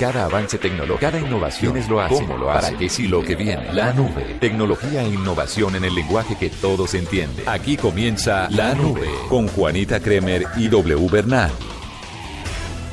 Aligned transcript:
Cada 0.00 0.24
avance 0.24 0.56
tecnológico, 0.56 0.98
cada 0.98 1.20
innovación 1.20 1.76
es 1.76 1.86
lo 1.86 2.00
hace, 2.00 2.14
cómo 2.14 2.38
lo 2.38 2.50
hace, 2.50 2.68
para 2.68 2.78
qué 2.78 2.88
sí 2.88 3.06
lo 3.06 3.22
que 3.22 3.36
viene. 3.36 3.70
La 3.74 3.92
nube. 3.92 4.38
Tecnología 4.40 5.02
e 5.02 5.08
innovación 5.08 5.76
en 5.76 5.84
el 5.84 5.94
lenguaje 5.94 6.36
que 6.36 6.48
todos 6.48 6.94
entienden. 6.94 7.46
Aquí 7.46 7.76
comienza 7.76 8.48
La 8.48 8.74
Nube 8.74 9.10
con 9.28 9.46
Juanita 9.48 10.00
Kremer 10.00 10.46
y 10.56 10.68
W 10.68 11.06
Bernal. 11.10 11.50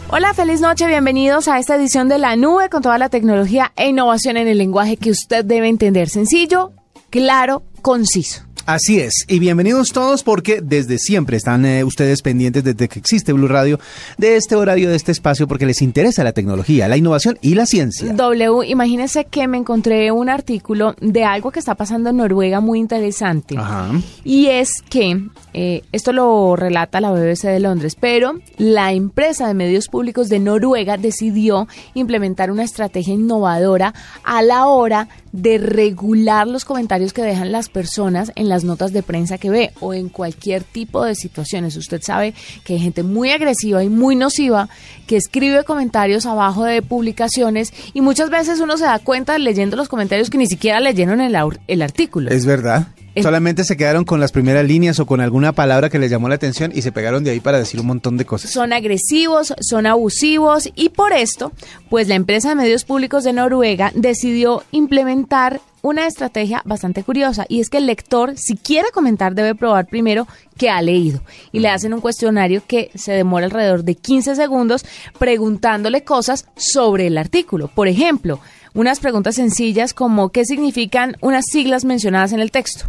Hola, 0.09 0.33
feliz 0.33 0.59
noche, 0.59 0.85
bienvenidos 0.85 1.47
a 1.47 1.59
esta 1.59 1.77
edición 1.77 2.09
de 2.09 2.17
La 2.17 2.35
Nube 2.35 2.67
con 2.69 2.81
toda 2.81 2.97
la 2.97 3.07
tecnología 3.07 3.71
e 3.77 3.87
innovación 3.87 4.35
en 4.35 4.49
el 4.49 4.57
lenguaje 4.57 4.97
que 4.97 5.09
usted 5.09 5.45
debe 5.45 5.69
entender. 5.69 6.09
Sencillo, 6.09 6.73
claro, 7.09 7.63
conciso. 7.81 8.46
Así 8.67 8.99
es, 8.99 9.23
y 9.29 9.39
bienvenidos 9.39 9.93
todos 9.93 10.23
porque 10.23 10.59
desde 10.59 10.97
siempre 10.97 11.37
están 11.37 11.65
eh, 11.65 11.85
ustedes 11.85 12.21
pendientes 12.21 12.65
desde 12.65 12.89
que 12.89 12.99
existe 12.99 13.31
Blue 13.31 13.47
Radio 13.47 13.79
de 14.17 14.35
este 14.35 14.57
horario, 14.57 14.89
de 14.89 14.97
este 14.97 15.13
espacio, 15.13 15.47
porque 15.47 15.65
les 15.65 15.81
interesa 15.81 16.21
la 16.25 16.33
tecnología, 16.33 16.89
la 16.89 16.97
innovación 16.97 17.37
y 17.41 17.55
la 17.55 17.65
ciencia. 17.65 18.11
W, 18.11 18.67
imagínense 18.67 19.23
que 19.23 19.47
me 19.47 19.57
encontré 19.57 20.11
un 20.11 20.27
artículo 20.27 20.95
de 20.99 21.23
algo 21.23 21.51
que 21.51 21.59
está 21.59 21.75
pasando 21.75 22.09
en 22.09 22.17
Noruega 22.17 22.59
muy 22.59 22.79
interesante. 22.79 23.55
Ajá. 23.57 23.89
Y 24.25 24.47
es 24.47 24.81
que, 24.89 25.17
eh, 25.53 25.83
esto 25.93 26.11
lo 26.11 26.57
relata 26.57 26.99
la 26.99 27.11
BBC 27.11 27.47
de 27.47 27.61
Londres, 27.61 27.95
pero 27.97 28.33
la 28.57 28.91
empresa 28.91 29.47
de 29.47 29.53
medios 29.53 29.87
públicos 29.87 30.27
de 30.27 30.39
Noruega 30.39 30.97
decidió 30.97 31.69
implementar 31.93 32.51
una 32.51 32.65
estrategia 32.65 33.13
innovadora 33.13 33.93
a 34.25 34.41
la 34.41 34.67
hora 34.67 35.07
de 35.31 35.57
regular 35.57 36.47
los 36.47 36.65
comentarios 36.65 37.13
que 37.13 37.21
dejan 37.21 37.51
las 37.51 37.69
personas 37.69 38.31
en 38.35 38.49
las 38.49 38.56
notas 38.63 38.93
de 38.93 39.03
prensa 39.03 39.37
que 39.37 39.49
ve 39.49 39.71
o 39.79 39.93
en 39.93 40.09
cualquier 40.09 40.63
tipo 40.63 41.03
de 41.03 41.15
situaciones. 41.15 41.75
Usted 41.75 42.01
sabe 42.01 42.33
que 42.63 42.73
hay 42.73 42.79
gente 42.79 43.03
muy 43.03 43.31
agresiva 43.31 43.83
y 43.83 43.89
muy 43.89 44.15
nociva 44.15 44.69
que 45.05 45.17
escribe 45.17 45.63
comentarios 45.63 46.25
abajo 46.25 46.63
de 46.63 46.81
publicaciones 46.81 47.73
y 47.93 48.01
muchas 48.01 48.29
veces 48.29 48.59
uno 48.59 48.77
se 48.77 48.85
da 48.85 48.99
cuenta 48.99 49.37
leyendo 49.37 49.77
los 49.77 49.87
comentarios 49.87 50.29
que 50.29 50.37
ni 50.37 50.47
siquiera 50.47 50.79
leyeron 50.79 51.21
el, 51.21 51.35
el 51.67 51.81
artículo. 51.81 52.31
Es 52.31 52.45
verdad. 52.45 52.87
Solamente 53.21 53.63
se 53.63 53.77
quedaron 53.77 54.05
con 54.05 54.19
las 54.19 54.31
primeras 54.31 54.65
líneas 54.65 54.99
o 54.99 55.05
con 55.05 55.21
alguna 55.21 55.51
palabra 55.51 55.89
que 55.89 55.99
les 55.99 56.11
llamó 56.11 56.29
la 56.29 56.35
atención 56.35 56.71
y 56.73 56.81
se 56.81 56.91
pegaron 56.91 57.23
de 57.23 57.31
ahí 57.31 57.39
para 57.39 57.57
decir 57.57 57.79
un 57.79 57.87
montón 57.87 58.17
de 58.17 58.25
cosas. 58.25 58.51
Son 58.51 58.73
agresivos, 58.73 59.53
son 59.59 59.85
abusivos 59.87 60.69
y 60.75 60.89
por 60.89 61.13
esto, 61.13 61.51
pues 61.89 62.07
la 62.07 62.15
empresa 62.15 62.49
de 62.49 62.55
medios 62.55 62.83
públicos 62.83 63.23
de 63.23 63.33
Noruega 63.33 63.91
decidió 63.95 64.63
implementar 64.71 65.61
una 65.81 66.07
estrategia 66.07 66.61
bastante 66.65 67.03
curiosa 67.03 67.45
y 67.47 67.59
es 67.59 67.69
que 67.69 67.77
el 67.77 67.85
lector, 67.85 68.33
si 68.37 68.55
quiere 68.57 68.89
comentar, 68.91 69.35
debe 69.35 69.55
probar 69.55 69.87
primero 69.87 70.27
que 70.57 70.69
ha 70.69 70.81
leído 70.81 71.21
y 71.51 71.59
le 71.59 71.69
hacen 71.69 71.93
un 71.93 72.01
cuestionario 72.01 72.63
que 72.65 72.91
se 72.95 73.13
demora 73.13 73.45
alrededor 73.45 73.83
de 73.83 73.95
15 73.95 74.35
segundos 74.35 74.85
preguntándole 75.17 76.03
cosas 76.03 76.47
sobre 76.55 77.07
el 77.07 77.17
artículo. 77.17 77.67
Por 77.67 77.87
ejemplo, 77.87 78.39
unas 78.73 78.99
preguntas 78.99 79.35
sencillas 79.35 79.93
como 79.93 80.29
qué 80.29 80.45
significan 80.45 81.17
unas 81.21 81.45
siglas 81.45 81.85
mencionadas 81.85 82.33
en 82.33 82.39
el 82.39 82.51
texto. 82.51 82.85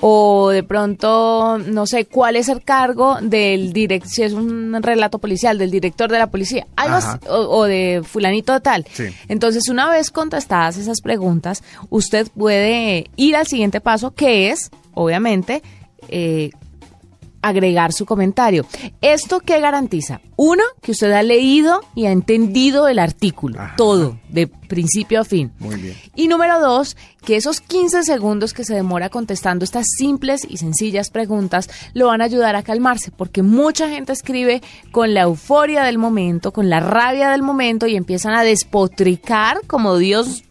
O 0.00 0.48
de 0.50 0.62
pronto, 0.62 1.58
no 1.58 1.86
sé, 1.86 2.06
cuál 2.06 2.36
es 2.36 2.48
el 2.48 2.62
cargo 2.62 3.18
del 3.20 3.72
director, 3.72 4.10
si 4.10 4.22
es 4.22 4.32
un 4.32 4.82
relato 4.82 5.18
policial, 5.18 5.58
del 5.58 5.70
director 5.70 6.10
de 6.10 6.18
la 6.18 6.30
policía, 6.30 6.66
algo 6.76 6.96
así, 6.96 7.18
o, 7.28 7.36
o, 7.36 7.64
de 7.64 8.02
fulanito 8.02 8.58
tal. 8.60 8.86
Sí. 8.92 9.04
Entonces, 9.28 9.68
una 9.68 9.90
vez 9.90 10.10
contestadas 10.10 10.78
esas 10.78 11.00
preguntas, 11.02 11.62
usted 11.90 12.28
puede 12.36 13.10
ir 13.16 13.36
al 13.36 13.46
siguiente 13.46 13.80
paso, 13.80 14.12
que 14.12 14.50
es, 14.50 14.70
obviamente, 14.94 15.62
eh, 16.08 16.50
agregar 17.42 17.92
su 17.92 18.06
comentario. 18.06 18.66
¿Esto 19.00 19.40
qué 19.40 19.60
garantiza? 19.60 20.20
Uno, 20.36 20.62
que 20.82 20.92
usted 20.92 21.12
ha 21.12 21.22
leído 21.22 21.80
y 21.94 22.06
ha 22.06 22.12
entendido 22.12 22.88
el 22.88 22.98
artículo, 22.98 23.60
Ajá. 23.60 23.74
todo, 23.76 24.18
de 24.28 24.46
principio 24.46 25.20
a 25.20 25.24
fin. 25.24 25.52
Muy 25.58 25.76
bien. 25.76 25.96
Y 26.14 26.28
número 26.28 26.60
dos, 26.60 26.96
que 27.24 27.36
esos 27.36 27.60
15 27.60 28.02
segundos 28.04 28.54
que 28.54 28.64
se 28.64 28.74
demora 28.74 29.08
contestando 29.08 29.64
estas 29.64 29.86
simples 29.96 30.46
y 30.48 30.58
sencillas 30.58 31.10
preguntas 31.10 31.68
lo 31.92 32.06
van 32.06 32.20
a 32.20 32.24
ayudar 32.24 32.56
a 32.56 32.62
calmarse, 32.62 33.10
porque 33.10 33.42
mucha 33.42 33.88
gente 33.88 34.12
escribe 34.12 34.62
con 34.92 35.14
la 35.14 35.22
euforia 35.22 35.82
del 35.84 35.98
momento, 35.98 36.52
con 36.52 36.70
la 36.70 36.80
rabia 36.80 37.30
del 37.30 37.42
momento 37.42 37.86
y 37.86 37.96
empiezan 37.96 38.34
a 38.34 38.42
despotricar 38.42 39.58
como 39.66 39.96
Dios 39.96 40.44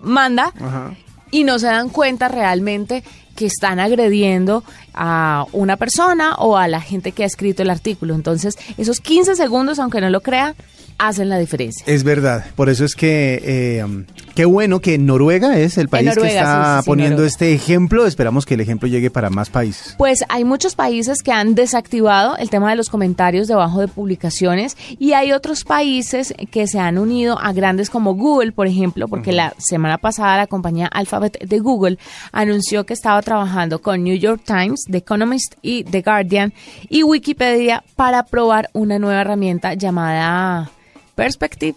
manda 0.00 0.52
Ajá. 0.60 0.94
y 1.30 1.44
no 1.44 1.58
se 1.58 1.66
dan 1.66 1.88
cuenta 1.88 2.28
realmente 2.28 3.02
que 3.34 3.46
están 3.46 3.80
agrediendo 3.80 4.64
a 4.94 5.46
una 5.52 5.76
persona 5.76 6.34
o 6.36 6.56
a 6.56 6.68
la 6.68 6.80
gente 6.80 7.12
que 7.12 7.24
ha 7.24 7.26
escrito 7.26 7.62
el 7.62 7.70
artículo. 7.70 8.14
Entonces, 8.14 8.56
esos 8.78 9.00
15 9.00 9.36
segundos, 9.36 9.78
aunque 9.78 10.00
no 10.00 10.10
lo 10.10 10.20
crea, 10.20 10.54
hacen 10.98 11.28
la 11.28 11.38
diferencia. 11.38 11.84
Es 11.86 12.04
verdad, 12.04 12.44
por 12.54 12.68
eso 12.68 12.84
es 12.84 12.94
que 12.94 13.40
eh, 13.44 14.04
qué 14.34 14.44
bueno 14.44 14.80
que 14.80 14.98
Noruega 14.98 15.58
es 15.58 15.78
el 15.78 15.88
país 15.88 16.06
Noruega, 16.06 16.28
que 16.28 16.36
está 16.36 16.54
sí, 16.54 16.76
sí, 16.76 16.82
sí, 16.82 16.90
poniendo 16.90 17.16
Noruega. 17.16 17.28
este 17.28 17.52
ejemplo. 17.52 18.06
Esperamos 18.06 18.46
que 18.46 18.54
el 18.54 18.60
ejemplo 18.60 18.88
llegue 18.88 19.10
para 19.10 19.30
más 19.30 19.50
países. 19.50 19.94
Pues 19.98 20.24
hay 20.28 20.44
muchos 20.44 20.74
países 20.74 21.22
que 21.22 21.32
han 21.32 21.54
desactivado 21.54 22.36
el 22.36 22.50
tema 22.50 22.70
de 22.70 22.76
los 22.76 22.90
comentarios 22.90 23.48
debajo 23.48 23.80
de 23.80 23.88
publicaciones 23.88 24.76
y 24.98 25.12
hay 25.12 25.32
otros 25.32 25.64
países 25.64 26.34
que 26.50 26.66
se 26.66 26.78
han 26.78 26.98
unido 26.98 27.38
a 27.40 27.52
grandes 27.52 27.90
como 27.90 28.14
Google, 28.14 28.52
por 28.52 28.66
ejemplo, 28.66 29.08
porque 29.08 29.32
la 29.32 29.54
semana 29.58 29.98
pasada 29.98 30.36
la 30.36 30.46
compañía 30.46 30.86
Alphabet 30.86 31.38
de 31.44 31.58
Google 31.58 31.98
anunció 32.32 32.86
que 32.86 32.94
estaba 32.94 33.20
trabajando 33.24 33.80
con 33.80 34.04
New 34.04 34.16
York 34.16 34.42
Times, 34.44 34.84
The 34.88 34.98
Economist 34.98 35.54
y 35.62 35.84
The 35.84 36.02
Guardian 36.02 36.52
y 36.88 37.02
Wikipedia 37.02 37.82
para 37.96 38.24
probar 38.24 38.70
una 38.72 38.98
nueva 38.98 39.22
herramienta 39.22 39.74
llamada 39.74 40.70
Perspective 41.14 41.76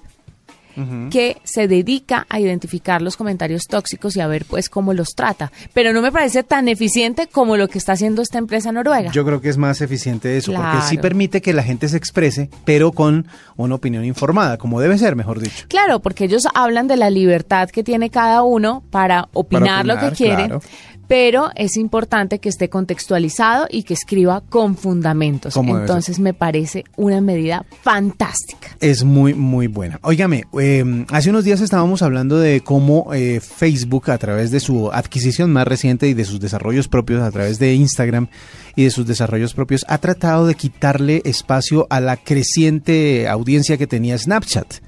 que 1.10 1.38
se 1.44 1.68
dedica 1.68 2.28
a 2.30 2.40
identificar 2.40 3.02
los 3.02 3.18
comentarios 3.18 3.64
tóxicos 3.68 4.16
y 4.16 4.22
a 4.22 4.28
ver 4.28 4.46
pues 4.46 4.70
cómo 4.70 4.94
los 4.94 5.16
trata. 5.16 5.52
Pero 5.74 5.92
no 5.92 6.02
me 6.02 6.12
parece 6.12 6.44
tan 6.44 6.68
eficiente 6.68 7.28
como 7.28 7.58
lo 7.58 7.68
que 7.68 7.80
está 7.80 7.94
haciendo 7.94 8.22
esta 8.22 8.38
empresa 8.38 8.72
noruega. 8.72 9.12
Yo 9.12 9.26
creo 9.26 9.42
que 9.42 9.50
es 9.50 9.58
más 9.58 9.82
eficiente 9.82 10.38
eso, 10.38 10.54
porque 10.54 10.82
sí 10.88 10.98
permite 10.98 11.42
que 11.42 11.54
la 11.54 11.64
gente 11.64 11.90
se 11.90 11.98
exprese, 11.98 12.50
pero 12.64 12.92
con 12.92 13.28
una 13.56 13.76
opinión 13.76 14.06
informada, 14.06 14.58
como 14.58 14.80
debe 14.80 14.98
ser, 14.98 15.16
mejor 15.16 15.40
dicho. 15.40 15.66
Claro, 15.68 16.00
porque 16.00 16.26
ellos 16.26 16.48
hablan 16.54 16.88
de 16.88 16.98
la 16.98 17.10
libertad 17.10 17.70
que 17.70 17.84
tiene 17.84 18.10
cada 18.10 18.44
uno 18.44 18.84
para 18.92 19.30
opinar, 19.34 19.86
lo 19.86 19.96
opinar, 19.96 20.12
que 20.12 20.16
quiere, 20.16 20.46
claro. 20.46 20.62
Pero 21.08 21.52
es 21.56 21.78
importante 21.78 22.40
que 22.40 22.50
esté 22.50 22.70
contextualizado 22.70 23.68
y 23.70 23.84
que 23.84 23.94
escriba 23.94 24.42
con 24.50 24.76
fundamentos. 24.76 25.56
Entonces 25.56 26.20
me 26.20 26.34
parece 26.34 26.84
una 26.96 27.22
medida 27.22 27.66
fantástica. 27.82 28.76
Es 28.80 29.04
muy, 29.04 29.34
muy 29.34 29.68
buena. 29.68 30.00
Óigame, 30.04 30.44
eh, 30.60 31.06
hace 31.10 31.30
unos 31.30 31.46
días 31.46 31.62
estábamos 31.62 32.02
hablando 32.02 32.38
de 32.38 32.62
cómo 32.62 33.14
eh, 33.14 33.40
Facebook, 33.40 34.12
a 34.12 34.18
través 34.18 34.52
de 34.52 34.60
su 34.60 34.92
adquisición 34.92 35.52
más 35.52 35.68
reciente 35.68 36.08
y 36.08 36.14
de 36.14 36.26
sus 36.26 36.40
desarrollos 36.40 36.88
propios, 36.88 37.22
a 37.22 37.32
través 37.32 37.60
de 37.60 37.74
Instagram 37.74 38.28
y 38.76 38.84
de 38.84 38.92
sus 38.92 39.08
desarrollos 39.08 39.54
propios, 39.54 39.86
ha 39.88 39.98
tratado 39.98 40.46
de 40.46 40.56
quitarle 40.56 41.22
espacio 41.26 41.88
a 41.90 42.00
la 42.00 42.18
creciente 42.18 43.28
audiencia 43.28 43.78
que 43.78 43.88
tenía 43.88 44.18
Snapchat. 44.18 44.87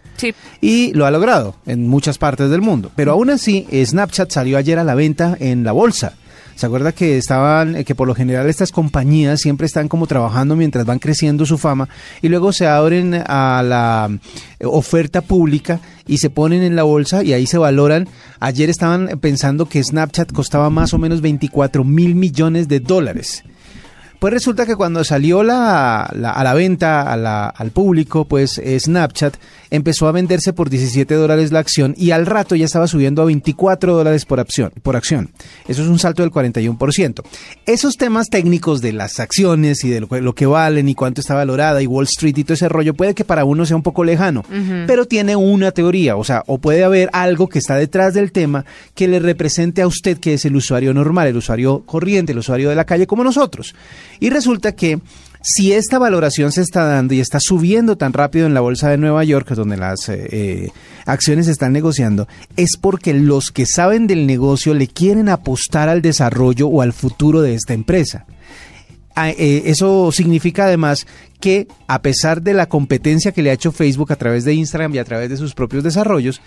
Y 0.62 0.94
lo 0.94 1.06
ha 1.06 1.12
logrado 1.12 1.56
en 1.66 1.88
muchas 1.88 2.18
partes 2.18 2.50
del 2.50 2.62
mundo. 2.62 2.92
Pero 2.95 3.12
aún 3.12 3.30
así, 3.30 3.68
Snapchat 3.71 4.31
salió 4.31 4.57
ayer 4.57 4.80
a 4.80 4.83
la 4.83 4.95
venta 4.95 5.36
en 5.39 5.63
la 5.63 5.71
bolsa. 5.71 6.13
¿Se 6.60 6.66
acuerda 6.66 6.92
que 6.92 7.18
estaban, 7.18 7.77
eh, 7.77 7.86
que 7.86 7.95
por 7.95 8.06
lo 8.06 8.13
general 8.13 8.50
estas 8.50 8.74
compañías 8.74 9.39
siempre 9.39 9.66
están 9.66 9.88
como 9.88 10.07
trabajando 10.07 10.57
mientras 10.57 10.86
van 10.86 11.00
creciendo 11.00 11.45
su 11.45 11.57
fama 11.57 11.88
y 12.21 12.27
luego 12.27 12.51
se 12.51 12.68
abren 12.68 13.13
a 13.13 13.63
la 13.63 14.10
eh, 14.60 14.66
oferta 14.66 15.21
pública 15.21 15.80
y 16.06 16.18
se 16.18 16.30
ponen 16.30 16.62
en 16.62 16.75
la 16.75 16.83
bolsa 16.83 17.24
y 17.24 17.31
ahí 17.31 17.48
se 17.48 17.57
valoran? 17.57 18.10
Ayer 18.42 18.69
estaban 18.69 19.07
pensando 19.22 19.69
que 19.69 19.81
Snapchat 19.81 20.33
costaba 20.33 20.69
más 20.69 20.94
o 20.94 20.98
menos 20.98 21.22
24 21.22 21.86
mil 21.86 22.15
millones 22.15 22.68
de 22.68 22.81
dólares. 22.81 23.45
Pues 24.19 24.33
resulta 24.33 24.66
que 24.66 24.75
cuando 24.75 25.01
salió 25.06 25.44
la, 25.44 26.10
la- 26.13 26.31
a 26.31 26.44
la 26.44 26.54
venta 26.54 27.01
a 27.12 27.16
la- 27.16 27.48
al 27.48 27.71
público, 27.71 28.25
pues 28.25 28.57
eh, 28.57 28.77
Snapchat 28.77 29.38
empezó 29.71 30.07
a 30.07 30.12
venderse 30.12 30.51
por 30.51 30.69
17 30.69 31.13
dólares 31.13 31.54
la 31.54 31.60
acción 31.60 31.94
y 31.95 32.12
al 32.12 32.25
rato 32.25 32.56
ya 32.56 32.66
estaba 32.66 32.88
subiendo 32.88 33.21
a 33.21 33.25
24 33.25 33.94
dólares 33.95 34.25
por 34.25 34.39
acción, 34.42 34.71
por 34.83 34.98
acción. 34.98 35.30
Eso 35.69 35.83
es 35.83 35.88
un 35.88 36.00
salto 36.00 36.21
del 36.24 36.31
41%. 36.31 37.21
Esos 37.66 37.95
temas 37.95 38.27
técnicos 38.30 38.81
de 38.81 38.92
las 38.92 39.21
acciones 39.21 39.86
y 39.86 39.89
de 39.89 40.01
lo, 40.01 40.10
que- 40.10 40.19
lo 40.22 40.36
que 40.36 40.45
valen 40.48 40.89
y 40.89 40.95
cuánto 40.95 41.22
está 41.22 41.36
valorada 41.36 41.81
y 41.81 41.88
Wall 41.88 42.04
Street 42.06 42.38
y 42.38 42.44
todo 42.44 42.56
ese 42.56 42.68
rollo 42.68 42.94
puede 42.95 43.13
que 43.15 43.24
para 43.24 43.45
uno 43.45 43.65
sea 43.65 43.77
un 43.77 43.83
poco 43.83 44.04
lejano, 44.04 44.44
pero 44.86 45.06
tiene 45.06 45.38
una 45.38 45.72
teoría, 45.72 46.18
o 46.18 46.25
sea, 46.25 46.44
o 46.48 46.57
puede 46.57 46.83
haber 46.83 47.10
algo 47.13 47.48
que 47.48 47.60
está 47.60 47.75
detrás 47.75 48.13
del 48.15 48.33
tema 48.33 48.65
que 48.95 49.07
le 49.07 49.19
represente 49.19 49.81
a 49.81 49.88
usted 49.88 50.18
que 50.18 50.33
es 50.33 50.44
el 50.44 50.57
usuario 50.57 50.94
normal, 50.94 51.27
el 51.27 51.38
usuario 51.38 51.83
corriente, 51.86 52.33
el 52.33 52.39
usuario 52.39 52.69
de 52.69 52.75
la 52.75 52.86
calle 52.86 53.07
como 53.07 53.24
nosotros. 53.24 53.75
Y 54.20 54.30
resulta 54.30 54.74
que 54.74 55.00
si 55.42 55.72
esta 55.72 56.00
valoración 56.00 56.52
se 56.52 56.62
está 56.62 56.84
dando 56.84 57.14
y 57.14 57.22
está 57.22 57.40
subiendo 57.40 57.98
tan 57.98 58.12
rápido 58.14 58.46
en 58.46 58.54
la 58.54 58.62
bolsa 58.62 58.90
de 58.90 58.98
Nueva 58.98 59.24
York, 59.24 59.50
donde 59.52 59.78
las 59.78 60.10
eh, 60.10 60.28
eh, 60.32 60.70
acciones 61.06 61.46
se 61.46 61.54
están 61.54 61.72
negociando, 61.72 62.28
es 62.58 62.78
porque 62.80 63.14
los 63.14 63.52
que 63.52 63.66
saben 63.66 64.08
del 64.08 64.28
negocio 64.28 64.74
le 64.74 64.88
quieren 64.88 65.30
apostar 65.30 65.88
al 65.88 66.02
desarrollo 66.02 66.68
o 66.68 66.82
al 66.82 66.94
futuro 66.94 67.42
de 67.42 67.56
esta 67.56 67.74
empresa. 67.74 68.26
Ah, 69.16 69.30
eh, 69.30 69.64
eso 69.66 70.12
significa 70.12 70.66
además 70.66 71.08
que 71.39 71.68
a 71.88 72.01
pesar 72.01 72.41
de 72.41 72.53
la 72.53 72.68
competencia 72.68 73.31
que 73.31 73.41
le 73.41 73.50
ha 73.50 73.53
hecho 73.53 73.71
Facebook 73.71 74.12
a 74.12 74.15
través 74.18 74.44
de 74.44 74.53
Instagram 74.53 74.94
y 74.95 74.97
a 75.00 75.06
través 75.06 75.30
de 75.30 75.38
sus 75.38 75.53
propios 75.53 75.83
desarrollos, 75.83 76.41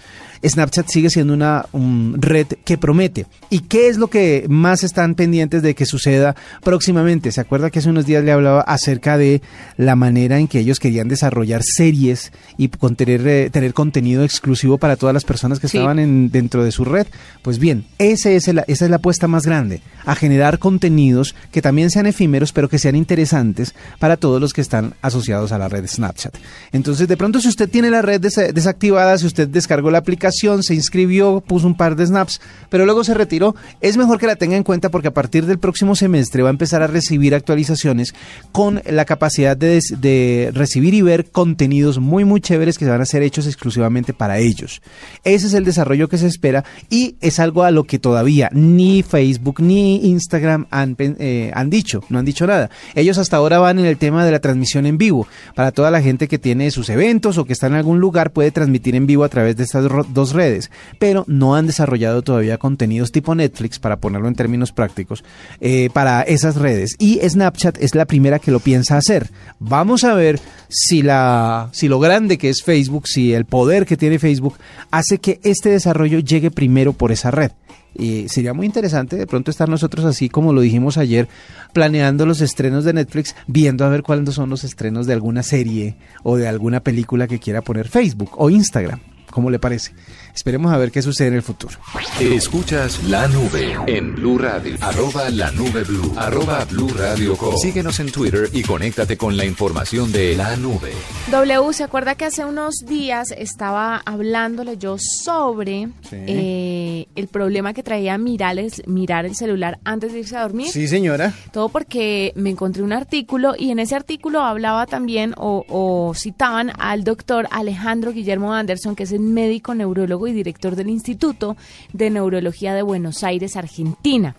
Snapchat 0.46 0.88
sigue 0.88 1.08
siendo 1.08 1.32
una 1.34 1.66
un 1.72 2.16
red 2.20 2.46
que 2.64 2.76
promete. 2.76 3.26
¿Y 3.48 3.60
qué 3.60 3.88
es 3.88 3.96
lo 3.96 4.08
que 4.08 4.44
más 4.48 4.82
están 4.82 5.14
pendientes 5.14 5.62
de 5.62 5.74
que 5.74 5.86
suceda 5.86 6.34
próximamente? 6.62 7.32
¿Se 7.32 7.40
acuerda 7.40 7.70
que 7.70 7.78
hace 7.78 7.88
unos 7.90 8.06
días 8.06 8.24
le 8.24 8.32
hablaba 8.32 8.60
acerca 8.62 9.16
de 9.16 9.40
la 9.76 9.94
manera 9.96 10.38
en 10.38 10.48
que 10.48 10.58
ellos 10.58 10.78
querían 10.80 11.08
desarrollar 11.08 11.62
series 11.62 12.32
y 12.58 12.68
con 12.68 12.96
tener, 12.96 13.26
eh, 13.26 13.50
tener 13.50 13.72
contenido 13.72 14.24
exclusivo 14.24 14.78
para 14.78 14.96
todas 14.96 15.14
las 15.14 15.24
personas 15.24 15.60
que 15.60 15.68
Sí. 15.68 15.78
estaban 15.78 15.98
en, 16.00 16.30
dentro 16.30 16.64
de 16.64 16.72
su 16.72 16.84
red? 16.84 17.06
Pues 17.42 17.58
bien, 17.58 17.84
ese 17.98 18.34
es 18.36 18.48
el- 18.48 18.64
esa 18.66 18.84
es 18.84 18.90
la 18.90 18.96
apuesta 18.96 19.28
más 19.28 19.46
grande, 19.46 19.80
a 20.04 20.14
generar 20.16 20.58
contenidos 20.58 21.34
que 21.52 21.62
también 21.62 21.90
sean 21.90 22.06
efímeros, 22.06 22.52
pero 22.52 22.68
que 22.68 22.78
sean 22.78 22.96
interesantes 22.96 23.74
para 24.00 24.16
todos 24.16 24.40
los 24.40 24.52
que 24.52 24.60
están 24.60 24.81
asociados 25.02 25.52
a 25.52 25.58
la 25.58 25.68
red 25.68 25.86
Snapchat. 25.86 26.34
Entonces, 26.72 27.08
de 27.08 27.16
pronto, 27.16 27.40
si 27.40 27.48
usted 27.48 27.68
tiene 27.68 27.90
la 27.90 28.02
red 28.02 28.20
des- 28.20 28.54
desactivada, 28.54 29.18
si 29.18 29.26
usted 29.26 29.48
descargó 29.48 29.90
la 29.90 29.98
aplicación, 29.98 30.62
se 30.62 30.74
inscribió, 30.74 31.42
puso 31.46 31.66
un 31.66 31.76
par 31.76 31.96
de 31.96 32.06
snaps, 32.06 32.40
pero 32.70 32.84
luego 32.84 33.04
se 33.04 33.14
retiró, 33.14 33.54
es 33.80 33.96
mejor 33.96 34.18
que 34.18 34.26
la 34.26 34.36
tenga 34.36 34.56
en 34.56 34.62
cuenta 34.62 34.90
porque 34.90 35.08
a 35.08 35.14
partir 35.14 35.46
del 35.46 35.58
próximo 35.58 35.94
semestre 35.96 36.42
va 36.42 36.48
a 36.48 36.50
empezar 36.50 36.82
a 36.82 36.86
recibir 36.86 37.34
actualizaciones 37.34 38.14
con 38.52 38.82
la 38.88 39.04
capacidad 39.04 39.56
de, 39.56 40.50
recibir 40.54 40.94
y 40.94 41.02
ver 41.02 41.30
contenidos 41.30 41.98
muy, 41.98 42.24
muy 42.24 42.40
chéveres 42.40 42.78
que 42.78 42.86
van 42.86 43.00
a 43.00 43.06
ser 43.06 43.22
hechos 43.22 43.46
exclusivamente 43.46 44.12
para 44.12 44.38
ellos. 44.38 44.82
Ese 45.24 45.46
es 45.46 45.54
el 45.54 45.64
desarrollo 45.64 46.08
que 46.08 46.18
se 46.18 46.26
espera 46.26 46.64
y 46.90 47.16
es 47.20 47.38
algo 47.38 47.62
a 47.62 47.70
lo 47.70 47.84
que 47.84 47.98
todavía 47.98 48.48
ni 48.52 49.02
Facebook 49.02 49.60
ni 49.60 50.06
Instagram 50.08 50.66
han, 50.70 50.96
eh, 50.98 51.50
han 51.54 51.70
dicho, 51.70 52.02
no 52.08 52.18
han 52.18 52.24
dicho 52.24 52.46
nada. 52.46 52.70
Ellos 52.94 53.18
hasta 53.18 53.36
ahora 53.36 53.58
van 53.58 53.78
en 53.78 53.86
el 53.86 53.96
tema 53.96 54.24
de 54.24 54.32
la 54.32 54.40
transmisión 54.40 54.71
en 54.78 54.98
vivo. 54.98 55.26
Para 55.54 55.72
toda 55.72 55.90
la 55.90 56.02
gente 56.02 56.28
que 56.28 56.38
tiene 56.38 56.70
sus 56.70 56.88
eventos 56.88 57.38
o 57.38 57.44
que 57.44 57.52
está 57.52 57.66
en 57.66 57.74
algún 57.74 58.00
lugar 58.00 58.32
puede 58.32 58.50
transmitir 58.50 58.94
en 58.94 59.06
vivo 59.06 59.24
a 59.24 59.28
través 59.28 59.56
de 59.56 59.64
estas 59.64 59.86
dos 60.12 60.32
redes, 60.32 60.70
pero 60.98 61.24
no 61.26 61.54
han 61.54 61.66
desarrollado 61.66 62.22
todavía 62.22 62.58
contenidos 62.58 63.12
tipo 63.12 63.34
Netflix, 63.34 63.78
para 63.78 63.96
ponerlo 63.96 64.28
en 64.28 64.34
términos 64.34 64.72
prácticos, 64.72 65.24
eh, 65.60 65.88
para 65.92 66.22
esas 66.22 66.56
redes. 66.56 66.96
Y 66.98 67.20
Snapchat 67.26 67.78
es 67.80 67.94
la 67.94 68.06
primera 68.06 68.38
que 68.38 68.50
lo 68.50 68.60
piensa 68.60 68.96
hacer. 68.96 69.30
Vamos 69.58 70.04
a 70.04 70.14
ver 70.14 70.40
si, 70.68 71.02
la, 71.02 71.68
si 71.72 71.88
lo 71.88 71.98
grande 71.98 72.38
que 72.38 72.48
es 72.48 72.62
Facebook, 72.62 73.06
si 73.06 73.32
el 73.32 73.44
poder 73.44 73.86
que 73.86 73.96
tiene 73.96 74.18
Facebook 74.18 74.56
hace 74.90 75.18
que 75.18 75.40
este 75.42 75.70
desarrollo 75.70 76.18
llegue 76.18 76.50
primero 76.50 76.92
por 76.92 77.12
esa 77.12 77.30
red. 77.30 77.52
Y 77.94 78.28
sería 78.28 78.54
muy 78.54 78.66
interesante 78.66 79.16
de 79.16 79.26
pronto 79.26 79.50
estar 79.50 79.68
nosotros 79.68 80.04
así 80.04 80.28
como 80.28 80.52
lo 80.52 80.60
dijimos 80.60 80.96
ayer, 80.98 81.28
planeando 81.72 82.26
los 82.26 82.40
estrenos 82.40 82.84
de 82.84 82.92
Netflix, 82.92 83.34
viendo 83.46 83.84
a 83.84 83.88
ver 83.88 84.02
cuáles 84.02 84.34
son 84.34 84.50
los 84.50 84.64
estrenos 84.64 85.06
de 85.06 85.12
alguna 85.12 85.42
serie 85.42 85.96
o 86.22 86.36
de 86.36 86.48
alguna 86.48 86.80
película 86.80 87.28
que 87.28 87.38
quiera 87.38 87.62
poner 87.62 87.88
Facebook 87.88 88.30
o 88.36 88.50
Instagram. 88.50 89.00
¿Cómo 89.30 89.50
le 89.50 89.58
parece? 89.58 89.92
Esperemos 90.34 90.72
a 90.72 90.78
ver 90.78 90.90
qué 90.90 91.02
sucede 91.02 91.28
en 91.28 91.34
el 91.34 91.42
futuro. 91.42 91.76
Escuchas 92.20 93.02
la 93.04 93.28
nube 93.28 93.76
en 93.86 94.14
Blue 94.14 94.38
Radio. 94.38 94.76
Arroba 94.80 95.28
la 95.30 95.50
nube 95.52 95.84
blue. 95.84 96.12
Arroba 96.16 96.64
Blue 96.64 96.88
Radio 96.96 97.36
Com. 97.36 97.56
Síguenos 97.58 98.00
en 98.00 98.10
Twitter 98.10 98.48
y 98.52 98.62
conéctate 98.62 99.16
con 99.18 99.36
la 99.36 99.44
información 99.44 100.10
de 100.10 100.34
la 100.34 100.56
nube. 100.56 100.92
W, 101.30 101.72
¿se 101.74 101.84
acuerda 101.84 102.14
que 102.14 102.24
hace 102.24 102.44
unos 102.44 102.76
días 102.86 103.30
estaba 103.36 104.02
hablándole 104.06 104.78
yo 104.78 104.96
sobre 104.98 105.88
Sí. 106.08 106.16
eh, 106.26 107.06
el 107.14 107.28
problema 107.28 107.74
que 107.74 107.82
traía 107.82 108.16
mirar 108.16 108.58
el, 108.58 108.72
mirar 108.86 109.26
el 109.26 109.34
celular 109.36 109.78
antes 109.84 110.12
de 110.12 110.20
irse 110.20 110.36
a 110.36 110.42
dormir? 110.42 110.68
Sí, 110.68 110.88
señora. 110.88 111.34
Todo 111.52 111.68
porque 111.68 112.32
me 112.36 112.50
encontré 112.50 112.82
un 112.82 112.92
artículo 112.92 113.54
y 113.58 113.70
en 113.70 113.78
ese 113.78 113.94
artículo 113.96 114.40
hablaba 114.40 114.86
también 114.86 115.34
o, 115.36 115.64
o 115.68 116.14
citaban 116.14 116.72
al 116.78 117.04
doctor 117.04 117.48
Alejandro 117.50 118.12
Guillermo 118.12 118.54
Anderson, 118.54 118.96
que 118.96 119.02
es 119.02 119.12
el 119.12 119.20
médico 119.20 119.74
neurólogo 119.74 120.21
y 120.26 120.32
director 120.32 120.76
del 120.76 120.90
Instituto 120.90 121.56
de 121.92 122.10
Neurología 122.10 122.74
de 122.74 122.82
Buenos 122.82 123.24
Aires, 123.24 123.56
Argentina. 123.56 124.34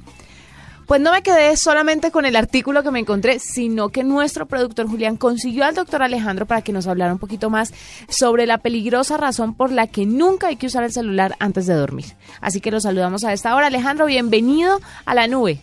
Pues 0.86 1.00
no 1.00 1.12
me 1.12 1.24
quedé 1.24 1.56
solamente 1.56 2.12
con 2.12 2.26
el 2.26 2.36
artículo 2.36 2.84
que 2.84 2.92
me 2.92 3.00
encontré, 3.00 3.40
sino 3.40 3.90
que 3.90 4.04
nuestro 4.04 4.48
productor 4.48 4.88
Julián 4.88 5.16
consiguió 5.16 5.64
al 5.64 5.76
doctor 5.76 6.04
Alejandro 6.04 6.46
para 6.46 6.62
que 6.62 6.74
nos 6.74 6.88
hablara 6.88 7.14
un 7.14 7.20
poquito 7.20 7.50
más 7.50 7.74
sobre 8.10 8.46
la 8.46 8.58
peligrosa 8.58 9.16
razón 9.16 9.54
por 9.54 9.72
la 9.72 9.88
que 9.88 10.06
nunca 10.06 10.48
hay 10.48 10.58
que 10.58 10.68
usar 10.68 10.84
el 10.84 10.92
celular 10.92 11.36
antes 11.40 11.68
de 11.68 11.74
dormir. 11.74 12.06
Así 12.42 12.60
que 12.60 12.70
lo 12.70 12.82
saludamos 12.82 13.24
a 13.24 13.32
esta 13.32 13.56
hora. 13.56 13.68
Alejandro, 13.68 14.06
bienvenido 14.08 14.82
a 15.06 15.16
la 15.16 15.28
nube. 15.28 15.62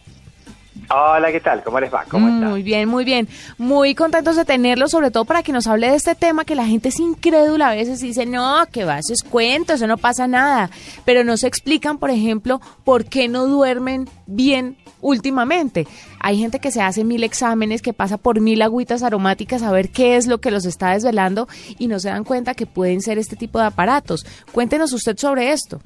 Hola, 0.93 1.31
¿qué 1.31 1.39
tal? 1.39 1.63
¿Cómo 1.63 1.79
les 1.79 1.95
va? 1.95 2.05
¿Cómo 2.09 2.27
están? 2.27 2.51
Muy 2.51 2.65
bien, 2.65 2.89
muy 2.89 3.05
bien. 3.05 3.29
Muy 3.59 3.95
contentos 3.95 4.35
de 4.35 4.45
tenerlo, 4.45 4.89
sobre 4.89 5.13
todo 5.13 5.25
para 5.25 5.45
que 5.45 5.53
nos 5.53 5.69
hable 5.69 5.89
de 5.89 5.95
este 5.95 6.17
tema 6.17 6.45
que 6.45 6.57
la 6.57 6.67
gente 6.67 6.89
es 6.89 6.99
incrédula 6.99 7.69
a 7.69 7.75
veces 7.77 8.03
y 8.03 8.09
dice, 8.09 8.27
no, 8.27 8.67
que 8.73 8.85
va, 8.85 8.99
eso 8.99 9.13
es 9.13 9.23
cuento, 9.23 9.75
eso 9.75 9.87
no 9.87 9.99
pasa 9.99 10.27
nada. 10.27 10.69
Pero 11.05 11.23
no 11.23 11.37
se 11.37 11.47
explican, 11.47 11.99
por 11.99 12.11
ejemplo, 12.11 12.61
por 12.83 13.05
qué 13.05 13.29
no 13.29 13.47
duermen 13.47 14.09
bien 14.27 14.79
últimamente. 15.01 15.87
Hay 16.19 16.39
gente 16.39 16.59
que 16.59 16.73
se 16.73 16.83
hace 16.83 17.05
mil 17.05 17.23
exámenes, 17.23 17.83
que 17.83 17.93
pasa 17.93 18.19
por 18.19 18.41
mil 18.41 18.61
agüitas 18.61 19.05
aromáticas 19.05 19.63
a 19.63 19.71
ver 19.71 19.91
qué 19.91 20.17
es 20.17 20.27
lo 20.27 20.39
que 20.39 20.51
los 20.51 20.65
está 20.65 20.91
desvelando 20.91 21.47
y 21.79 21.87
no 21.87 22.01
se 22.01 22.09
dan 22.09 22.25
cuenta 22.25 22.55
que 22.55 22.67
pueden 22.67 23.01
ser 23.01 23.17
este 23.17 23.37
tipo 23.37 23.61
de 23.61 23.67
aparatos. 23.67 24.27
Cuéntenos 24.51 24.93
usted 24.93 25.17
sobre 25.17 25.53
esto. 25.53 25.81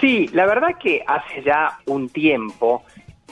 Sí, 0.00 0.28
la 0.32 0.46
verdad 0.46 0.76
que 0.82 1.02
hace 1.06 1.42
ya 1.44 1.78
un 1.86 2.08
tiempo 2.08 2.82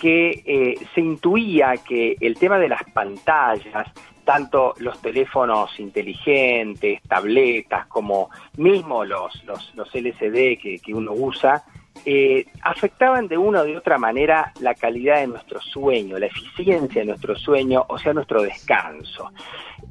que 0.01 0.43
eh, 0.47 0.87
se 0.95 1.01
intuía 1.01 1.75
que 1.77 2.17
el 2.21 2.37
tema 2.39 2.59
de 2.59 2.69
las 2.69 2.83
pantallas, 2.85 3.89
tanto 4.25 4.75
los 4.79 5.01
teléfonos 5.03 5.79
inteligentes, 5.79 7.03
tabletas, 7.03 7.87
como 7.87 8.31
mismo 8.57 9.05
los, 9.05 9.45
los, 9.45 9.95
LCD 9.95 10.59
que, 10.59 10.81
que 10.83 10.95
uno 10.95 11.13
usa, 11.13 11.65
eh, 12.07 12.47
afectaban 12.63 13.29
de 13.29 13.37
una 13.37 13.61
o 13.61 13.65
de 13.65 13.77
otra 13.77 13.99
manera 13.99 14.53
la 14.61 14.75
calidad 14.75 15.21
de 15.21 15.27
nuestro 15.27 15.61
sueño, 15.61 16.19
la 16.19 16.27
eficiencia 16.27 17.03
de 17.03 17.07
nuestro 17.07 17.37
sueño, 17.37 17.85
o 17.89 17.99
sea, 17.99 18.15
nuestro 18.15 18.43
descanso. 18.43 19.31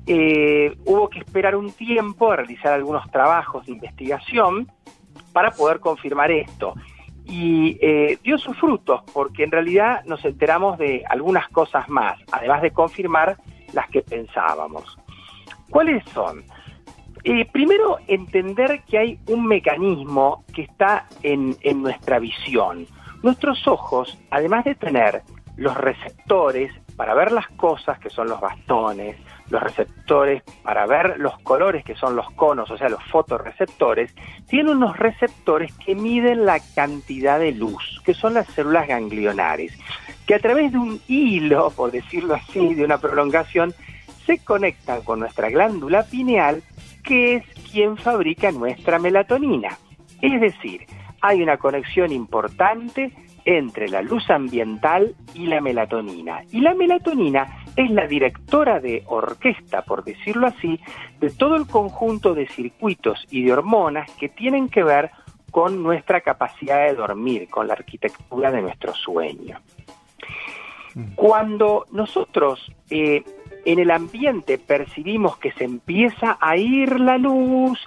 Eh, 0.07 0.75
hubo 0.85 1.07
que 1.07 1.19
esperar 1.19 1.55
un 1.55 1.71
tiempo 1.71 2.31
a 2.31 2.37
realizar 2.37 2.73
algunos 2.73 3.09
trabajos 3.11 3.65
de 3.67 3.73
investigación 3.73 4.71
para 5.33 5.51
poder 5.51 5.79
confirmar 5.79 6.31
esto. 6.31 6.73
Y 7.29 7.77
eh, 7.81 8.17
dio 8.23 8.37
sus 8.39 8.57
frutos, 8.57 9.01
porque 9.13 9.43
en 9.43 9.51
realidad 9.51 10.03
nos 10.05 10.25
enteramos 10.25 10.79
de 10.79 11.03
algunas 11.07 11.47
cosas 11.49 11.87
más, 11.87 12.19
además 12.31 12.61
de 12.63 12.71
confirmar 12.71 13.37
las 13.73 13.87
que 13.89 14.01
pensábamos. 14.01 14.97
¿Cuáles 15.69 16.03
son? 16.09 16.43
Eh, 17.23 17.45
primero, 17.51 17.99
entender 18.07 18.81
que 18.87 18.97
hay 18.97 19.19
un 19.27 19.45
mecanismo 19.45 20.43
que 20.53 20.63
está 20.63 21.05
en, 21.21 21.55
en 21.61 21.83
nuestra 21.83 22.17
visión. 22.17 22.87
Nuestros 23.21 23.67
ojos, 23.67 24.17
además 24.31 24.65
de 24.65 24.75
tener 24.75 25.21
los 25.55 25.75
receptores 25.77 26.71
para 26.99 27.13
ver 27.13 27.31
las 27.31 27.47
cosas, 27.51 27.97
que 27.97 28.09
son 28.09 28.27
los 28.27 28.41
bastones, 28.41 29.15
los 29.49 29.63
receptores 29.63 30.43
para 30.63 30.85
ver 30.85 31.17
los 31.17 31.39
colores, 31.39 31.85
que 31.85 31.95
son 31.95 32.13
los 32.13 32.29
conos, 32.31 32.69
o 32.71 32.77
sea, 32.77 32.89
los 32.89 33.01
fotorreceptores, 33.05 34.13
tienen 34.49 34.75
unos 34.75 34.97
receptores 34.97 35.71
que 35.77 35.95
miden 35.95 36.45
la 36.45 36.59
cantidad 36.75 37.39
de 37.39 37.53
luz, 37.53 38.01
que 38.03 38.13
son 38.13 38.33
las 38.33 38.47
células 38.47 38.85
ganglionares, 38.89 39.71
que 40.27 40.35
a 40.35 40.39
través 40.39 40.73
de 40.73 40.77
un 40.77 40.99
hilo, 41.07 41.69
por 41.69 41.89
decirlo 41.89 42.33
así, 42.33 42.75
de 42.75 42.83
una 42.83 42.97
prolongación, 42.97 43.73
se 44.25 44.43
conectan 44.43 45.01
con 45.03 45.21
nuestra 45.21 45.49
glándula 45.49 46.03
pineal, 46.03 46.61
que 47.01 47.35
es 47.35 47.45
quien 47.71 47.95
fabrica 47.95 48.51
nuestra 48.51 48.99
melatonina. 48.99 49.69
Es 50.21 50.41
decir, 50.41 50.85
hay 51.21 51.41
una 51.41 51.55
conexión 51.55 52.11
importante 52.11 53.13
entre 53.45 53.89
la 53.89 54.01
luz 54.01 54.29
ambiental 54.29 55.15
y 55.33 55.47
la 55.47 55.61
melatonina. 55.61 56.41
Y 56.51 56.61
la 56.61 56.73
melatonina 56.73 57.63
es 57.75 57.89
la 57.91 58.07
directora 58.07 58.79
de 58.79 59.03
orquesta, 59.07 59.83
por 59.83 60.03
decirlo 60.03 60.47
así, 60.47 60.79
de 61.19 61.29
todo 61.29 61.55
el 61.55 61.67
conjunto 61.67 62.33
de 62.33 62.47
circuitos 62.47 63.25
y 63.29 63.43
de 63.43 63.53
hormonas 63.53 64.11
que 64.13 64.29
tienen 64.29 64.69
que 64.69 64.83
ver 64.83 65.11
con 65.51 65.81
nuestra 65.81 66.21
capacidad 66.21 66.85
de 66.87 66.95
dormir, 66.95 67.47
con 67.49 67.67
la 67.67 67.73
arquitectura 67.73 68.51
de 68.51 68.61
nuestro 68.61 68.93
sueño. 68.93 69.59
Cuando 71.15 71.85
nosotros 71.91 72.71
eh, 72.89 73.23
en 73.65 73.79
el 73.79 73.91
ambiente 73.91 74.57
percibimos 74.57 75.37
que 75.37 75.51
se 75.53 75.63
empieza 75.63 76.37
a 76.39 76.57
ir 76.57 76.99
la 76.99 77.17
luz, 77.17 77.79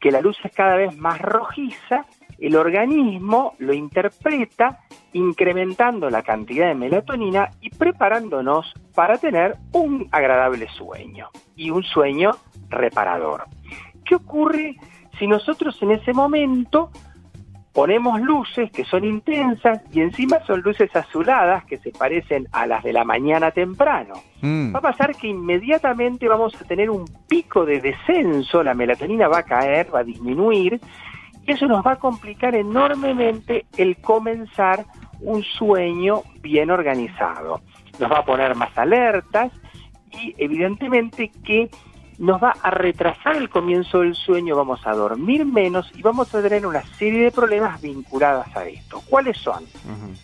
que 0.00 0.10
la 0.10 0.20
luz 0.20 0.36
es 0.44 0.52
cada 0.52 0.76
vez 0.76 0.96
más 0.96 1.20
rojiza, 1.20 2.04
el 2.42 2.56
organismo 2.56 3.54
lo 3.58 3.72
interpreta 3.72 4.80
incrementando 5.12 6.10
la 6.10 6.22
cantidad 6.22 6.66
de 6.68 6.74
melatonina 6.74 7.50
y 7.60 7.70
preparándonos 7.70 8.74
para 8.94 9.16
tener 9.18 9.56
un 9.72 10.08
agradable 10.10 10.68
sueño 10.76 11.28
y 11.54 11.70
un 11.70 11.84
sueño 11.84 12.32
reparador. 12.68 13.44
¿Qué 14.04 14.16
ocurre 14.16 14.76
si 15.18 15.28
nosotros 15.28 15.80
en 15.82 15.92
ese 15.92 16.12
momento 16.12 16.90
ponemos 17.72 18.20
luces 18.20 18.70
que 18.70 18.84
son 18.84 19.04
intensas 19.04 19.80
y 19.92 20.00
encima 20.00 20.44
son 20.46 20.60
luces 20.60 20.94
azuladas 20.94 21.64
que 21.64 21.78
se 21.78 21.90
parecen 21.90 22.46
a 22.52 22.66
las 22.66 22.82
de 22.82 22.92
la 22.92 23.04
mañana 23.04 23.50
temprano. 23.50 24.14
Mm. 24.42 24.74
Va 24.74 24.78
a 24.80 24.82
pasar 24.82 25.14
que 25.16 25.28
inmediatamente 25.28 26.28
vamos 26.28 26.54
a 26.60 26.64
tener 26.64 26.90
un 26.90 27.06
pico 27.28 27.64
de 27.64 27.80
descenso, 27.80 28.62
la 28.62 28.74
melatonina 28.74 29.28
va 29.28 29.38
a 29.38 29.42
caer, 29.44 29.94
va 29.94 30.00
a 30.00 30.04
disminuir, 30.04 30.80
y 31.46 31.52
eso 31.52 31.66
nos 31.66 31.84
va 31.84 31.92
a 31.92 31.96
complicar 31.96 32.54
enormemente 32.54 33.66
el 33.76 33.96
comenzar 33.96 34.84
un 35.20 35.42
sueño 35.42 36.22
bien 36.40 36.70
organizado. 36.70 37.60
Nos 37.98 38.10
va 38.10 38.18
a 38.18 38.24
poner 38.24 38.54
más 38.54 38.76
alertas 38.76 39.52
y 40.10 40.34
evidentemente 40.38 41.30
que 41.44 41.70
nos 42.18 42.42
va 42.42 42.54
a 42.62 42.70
retrasar 42.70 43.36
el 43.36 43.48
comienzo 43.48 44.00
del 44.00 44.14
sueño, 44.14 44.54
vamos 44.54 44.86
a 44.86 44.92
dormir 44.92 45.44
menos 45.44 45.90
y 45.96 46.02
vamos 46.02 46.32
a 46.34 46.42
tener 46.42 46.66
una 46.66 46.82
serie 46.96 47.24
de 47.24 47.30
problemas 47.32 47.80
vinculados 47.80 48.46
a 48.54 48.64
esto. 48.66 49.02
¿Cuáles 49.08 49.38
son? 49.38 49.64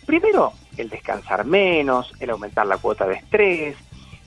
Primero, 0.05 0.53
el 0.77 0.89
descansar 0.89 1.45
menos, 1.45 2.13
el 2.19 2.29
aumentar 2.29 2.65
la 2.67 2.77
cuota 2.77 3.05
de 3.05 3.15
estrés, 3.15 3.75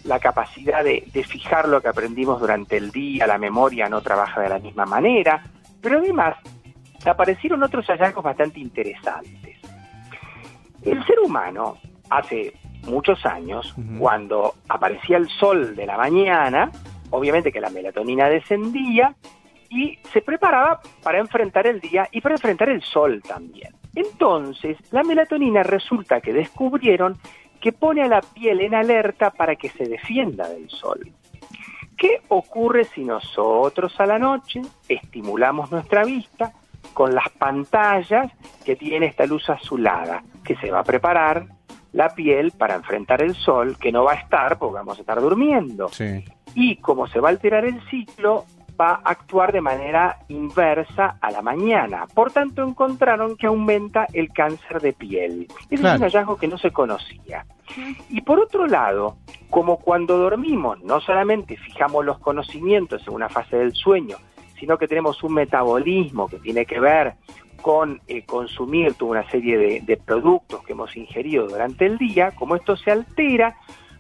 la 0.05 0.19
capacidad 0.19 0.83
de, 0.83 1.09
de 1.13 1.25
fijar 1.25 1.69
lo 1.69 1.81
que 1.81 1.89
aprendimos 1.89 2.41
durante 2.41 2.77
el 2.77 2.91
día, 2.91 3.27
la 3.27 3.39
memoria 3.39 3.89
no 3.89 4.03
trabaja 4.03 4.41
de 4.41 4.49
la 4.49 4.59
misma 4.59 4.85
manera, 4.85 5.43
pero 5.81 5.99
además 5.99 6.37
aparecieron 7.11 7.63
otros 7.63 7.87
hallazgos 7.87 8.25
bastante 8.25 8.61
interesantes. 8.61 9.59
El 10.83 11.05
ser 11.07 11.21
humano, 11.21 11.79
hace 12.11 12.55
muchos 12.87 13.25
años, 13.25 13.75
cuando 13.99 14.55
aparecía 14.69 15.17
el 15.17 15.29
sol 15.29 15.77
de 15.77 15.87
la 15.87 15.97
mañana, 15.97 16.71
obviamente 17.11 17.53
que 17.53 17.61
la 17.61 17.71
melatonina 17.71 18.29
descendía 18.29 19.15
y 19.71 19.99
se 20.13 20.21
preparaba 20.21 20.81
para 21.03 21.19
enfrentar 21.19 21.67
el 21.67 21.81
día 21.81 22.09
y 22.11 22.21
para 22.21 22.35
enfrentar 22.35 22.69
el 22.69 22.83
sol 22.83 23.23
también. 23.27 23.75
Entonces, 23.95 24.77
la 24.91 25.03
melatonina 25.03 25.63
resulta 25.63 26.21
que 26.21 26.33
descubrieron 26.33 27.19
que 27.61 27.73
pone 27.73 28.03
a 28.03 28.09
la 28.09 28.21
piel 28.21 28.61
en 28.61 28.75
alerta 28.75 29.31
para 29.31 29.55
que 29.55 29.69
se 29.71 29.85
defienda 29.85 30.49
del 30.49 30.69
sol. 30.69 31.13
¿Qué 31.97 32.21
ocurre 32.29 32.85
si 32.87 33.05
nosotros 33.05 33.95
a 34.01 34.07
la 34.07 34.19
noche 34.19 34.63
estimulamos 34.89 35.71
nuestra 35.71 36.05
vista 36.05 36.53
con 36.95 37.15
las 37.15 37.29
pantallas 37.31 38.31
que 38.65 38.77
tiene 38.77 39.07
esta 39.07 39.27
luz 39.27 39.49
azulada, 39.49 40.23
que 40.45 40.57
se 40.57 40.71
va 40.71 40.81
a 40.81 40.85
preparar 40.85 41.47
la 41.93 42.09
piel 42.15 42.53
para 42.53 42.75
enfrentar 42.75 43.23
el 43.23 43.35
sol, 43.35 43.77
que 43.79 43.93
no 43.93 44.05
va 44.05 44.13
a 44.13 44.17
estar 44.17 44.59
porque 44.59 44.75
vamos 44.77 44.99
a 44.99 45.01
estar 45.03 45.21
durmiendo? 45.21 45.89
Sí. 45.89 46.25
y 46.55 46.77
como 46.77 47.07
se 47.07 47.19
va 47.19 47.29
a 47.29 47.33
alterar 47.33 47.65
el 47.65 47.81
ciclo, 47.89 48.45
va 48.79 48.93
a 49.05 49.11
actuar 49.11 49.53
de 49.53 49.61
manera 49.63 50.19
inversa 50.29 51.17
a 51.21 51.31
la 51.31 51.41
mañana. 51.41 52.07
Por 52.15 52.31
tanto, 52.33 52.63
encontraron 52.63 53.37
que 53.37 53.47
aumenta 53.47 54.07
el 54.13 54.31
cáncer 54.33 54.81
de 54.81 54.93
piel. 54.93 55.47
Ese 55.71 55.77
Claro. 55.83 55.95
es 55.95 56.01
un 56.01 56.07
hallazgo 56.07 56.37
que 56.37 56.49
no 56.49 56.59
se 56.59 56.71
conocía. 56.71 57.47
Y 58.11 58.21
por 58.23 58.39
otro 58.41 58.67
lado, 58.67 59.17
como 59.51 59.79
cuando 59.79 60.19
dormimos 60.19 60.83
no 60.83 61.01
solamente 61.01 61.57
fijamos 61.57 62.05
los 62.05 62.19
conocimientos 62.19 63.07
en 63.07 63.15
una 63.15 63.29
fase 63.31 63.57
del 63.57 63.73
sueño, 63.73 64.17
sino 64.63 64.79
que 64.79 64.87
tenemos 64.87 65.25
un 65.25 65.35
metabolismo 65.35 66.29
que 66.29 66.39
tiene 66.39 66.65
que 66.67 66.79
ver 66.79 67.15
con 67.63 68.01
eh, 68.07 68.23
consumir 68.25 68.95
toda 68.95 69.11
una 69.11 69.29
serie 69.29 69.59
de, 69.59 69.81
de 69.81 69.97
productos 69.97 70.63
que 70.63 70.71
hemos 70.71 70.97
ingerido 70.97 71.49
durante 71.49 71.85
el 71.85 71.99
día, 71.99 72.31
como 72.31 72.55
esto 72.55 72.77
se 72.77 72.93
altera, 72.93 73.57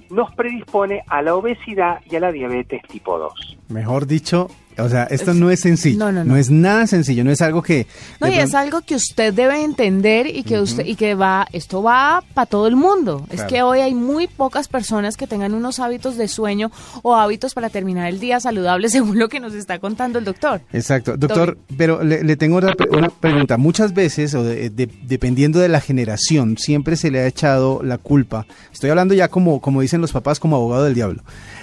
nos 0.09 0.33
predispone 0.37 1.03
a 1.09 1.21
la 1.21 1.35
obesidad 1.35 1.99
y 2.09 2.15
a 2.15 2.21
la 2.21 2.31
diabetes 2.31 2.81
tipo 2.83 3.19
2. 3.19 3.59
Mejor 3.71 4.07
dicho, 4.07 4.51
o 4.79 4.89
sea, 4.89 5.05
esto 5.05 5.35
no 5.35 5.51
es 5.51 5.61
sencillo. 5.61 5.99
No, 5.99 6.13
no, 6.13 6.25
no. 6.25 6.37
es 6.37 6.51
nada 6.51 6.87
sencillo, 6.87 7.25
no 7.25 7.31
es 7.31 7.41
algo 7.43 7.63
que... 7.63 7.87
No, 8.21 8.29
y 8.29 8.35
es 8.35 8.55
algo 8.55 8.81
que 8.83 8.95
usted 8.95 9.33
debe 9.35 9.63
entender 9.63 10.27
y 10.27 10.43
que 10.43 10.61
usted 10.61 10.85
y 10.87 10.97
que 10.97 11.15
va, 11.15 11.47
esto 11.53 11.83
va 11.83 12.23
para 12.35 12.47
todo 12.47 12.67
el 12.67 12.77
mundo. 12.77 13.27
Es 13.31 13.43
que 13.45 13.63
hoy 13.63 13.81
hay 13.81 13.95
muy 13.95 14.27
pocas 14.27 14.69
personas 14.69 15.17
que 15.17 15.27
tengan 15.27 15.55
unos 15.55 15.79
hábitos 15.79 16.17
de 16.17 16.29
sueño 16.29 16.71
o 17.03 17.15
hábitos 17.17 17.55
para 17.55 17.71
terminar 17.71 18.09
el 18.09 18.21
día 18.21 18.41
saludables 18.41 18.93
según 18.93 19.19
lo 19.19 19.29
que 19.29 19.41
nos 19.41 19.55
está 19.55 19.79
contando 19.79 20.19
el 20.19 20.25
doctor. 20.25 20.61
Exacto. 20.73 21.17
Doctor, 21.17 21.59
pero 21.77 22.03
le, 22.03 22.23
le 22.25 22.37
tengo 22.37 22.57
una 22.59 22.73
pregunta. 23.21 23.57
Muchas 23.57 23.95
veces, 23.95 24.35
o 24.35 24.43
de- 24.45 24.71
de- 24.71 24.89
dependiendo 25.03 25.59
de 25.59 25.69
la 25.69 25.81
generación, 25.81 26.57
siempre 26.59 26.97
se 26.97 27.11
le 27.11 27.21
ha 27.21 27.27
echado 27.27 27.81
la 27.83 27.99
culpa. 27.99 28.47
Estoy 28.73 28.91
hablando 28.91 29.15
ya 29.15 29.29
como, 29.29 29.61
como 29.61 29.81
dicen 29.81 30.01
los 30.01 30.13
papás, 30.13 30.41
como 30.41 30.57
abogado 30.57 30.85
del 30.85 30.95
diablo. 30.95 31.23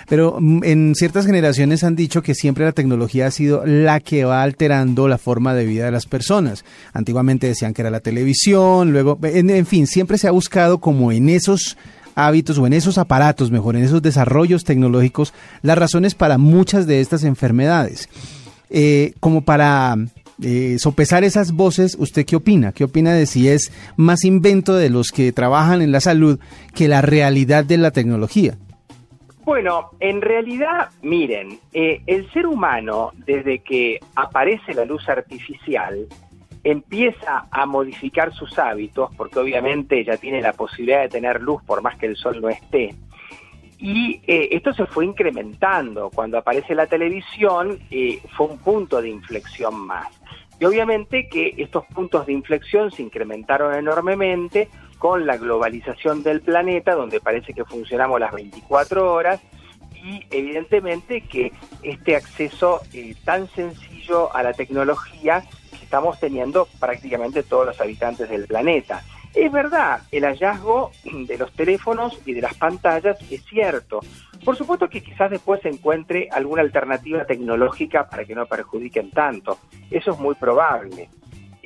Pero 0.09 0.37
mm, 0.39 0.63
en 0.63 0.95
ciertas 0.95 1.25
generaciones 1.25 1.83
han 1.83 1.95
dicho 1.95 2.21
que 2.21 2.35
siempre 2.35 2.65
la 2.65 2.71
tecnología 2.71 3.27
ha 3.27 3.31
sido 3.31 3.65
la 3.65 3.99
que 3.99 4.25
va 4.25 4.43
alterando 4.43 5.07
la 5.07 5.17
forma 5.17 5.53
de 5.53 5.65
vida 5.65 5.85
de 5.85 5.91
las 5.91 6.07
personas. 6.07 6.65
Antiguamente 6.91 7.47
decían 7.47 7.73
que 7.73 7.83
era 7.83 7.91
la 7.91 8.01
televisión, 8.01 8.91
luego, 8.91 9.17
en, 9.23 9.49
en 9.49 9.65
fin, 9.65 9.87
siempre 9.87 10.17
se 10.17 10.27
ha 10.27 10.31
buscado 10.31 10.79
como 10.79 11.11
en 11.11 11.29
esos 11.29 11.77
hábitos 12.15 12.57
o 12.57 12.67
en 12.67 12.73
esos 12.73 12.97
aparatos, 12.97 13.51
mejor, 13.51 13.75
en 13.75 13.83
esos 13.83 14.01
desarrollos 14.01 14.63
tecnológicos, 14.63 15.33
las 15.61 15.77
razones 15.77 16.15
para 16.15 16.37
muchas 16.37 16.87
de 16.87 17.01
estas 17.01 17.23
enfermedades. 17.23 18.09
Eh, 18.69 19.13
como 19.19 19.41
para 19.41 19.95
eh, 20.41 20.77
sopesar 20.79 21.23
esas 21.23 21.51
voces, 21.51 21.95
¿usted 21.99 22.25
qué 22.25 22.35
opina? 22.35 22.71
¿Qué 22.71 22.83
opina 22.83 23.13
de 23.13 23.25
si 23.25 23.47
es 23.47 23.71
más 23.95 24.23
invento 24.25 24.75
de 24.75 24.89
los 24.89 25.11
que 25.11 25.31
trabajan 25.31 25.81
en 25.81 25.91
la 25.91 26.01
salud 26.01 26.39
que 26.73 26.87
la 26.87 27.01
realidad 27.01 27.63
de 27.63 27.77
la 27.77 27.91
tecnología? 27.91 28.57
Bueno, 29.49 29.89
en 29.99 30.21
realidad, 30.21 30.89
miren, 31.01 31.59
eh, 31.73 32.03
el 32.05 32.31
ser 32.33 32.45
humano, 32.45 33.13
desde 33.25 33.57
que 33.57 33.99
aparece 34.15 34.75
la 34.75 34.85
luz 34.85 35.09
artificial, 35.09 36.05
empieza 36.63 37.47
a 37.49 37.65
modificar 37.65 38.31
sus 38.31 38.59
hábitos, 38.59 39.09
porque 39.17 39.39
obviamente 39.39 40.05
ya 40.05 40.17
tiene 40.17 40.39
la 40.43 40.53
posibilidad 40.53 41.01
de 41.01 41.09
tener 41.09 41.41
luz 41.41 41.63
por 41.63 41.81
más 41.81 41.97
que 41.97 42.05
el 42.05 42.15
sol 42.15 42.39
no 42.39 42.47
esté. 42.47 42.93
Y 43.79 44.21
eh, 44.27 44.49
esto 44.51 44.71
se 44.71 44.85
fue 44.85 45.05
incrementando. 45.05 46.11
Cuando 46.13 46.37
aparece 46.37 46.75
la 46.75 46.85
televisión, 46.85 47.79
eh, 47.89 48.21
fue 48.37 48.45
un 48.45 48.59
punto 48.59 49.01
de 49.01 49.09
inflexión 49.09 49.73
más. 49.73 50.09
Y 50.59 50.65
obviamente 50.65 51.27
que 51.27 51.55
estos 51.57 51.87
puntos 51.87 52.27
de 52.27 52.33
inflexión 52.33 52.91
se 52.91 53.01
incrementaron 53.01 53.73
enormemente 53.73 54.69
con 54.99 55.25
la 55.25 55.37
globalización 55.37 56.21
del 56.21 56.41
planeta, 56.41 56.93
donde 56.93 57.19
parece 57.19 57.53
que 57.53 57.65
funcionamos 57.65 58.19
las 58.19 58.33
24 58.33 59.11
horas, 59.11 59.39
y 60.03 60.23
evidentemente 60.29 61.21
que 61.21 61.51
este 61.83 62.15
acceso 62.15 62.81
eh, 62.93 63.15
tan 63.25 63.47
sencillo 63.49 64.33
a 64.35 64.43
la 64.43 64.53
tecnología 64.53 65.43
que 65.71 65.83
estamos 65.83 66.19
teniendo 66.19 66.67
prácticamente 66.79 67.43
todos 67.43 67.65
los 67.65 67.81
habitantes 67.81 68.29
del 68.29 68.45
planeta. 68.45 69.03
Es 69.33 69.51
verdad, 69.51 70.01
el 70.11 70.23
hallazgo 70.23 70.91
de 71.03 71.37
los 71.37 71.51
teléfonos 71.53 72.19
y 72.25 72.33
de 72.33 72.41
las 72.41 72.55
pantallas 72.55 73.17
es 73.29 73.43
cierto. 73.45 73.99
Por 74.43 74.55
supuesto 74.55 74.89
que 74.89 75.03
quizás 75.03 75.29
después 75.29 75.61
se 75.61 75.69
encuentre 75.69 76.29
alguna 76.31 76.61
alternativa 76.61 77.25
tecnológica 77.25 78.09
para 78.09 78.25
que 78.25 78.33
no 78.33 78.47
perjudiquen 78.47 79.11
tanto. 79.11 79.59
Eso 79.91 80.11
es 80.11 80.19
muy 80.19 80.35
probable. 80.35 81.09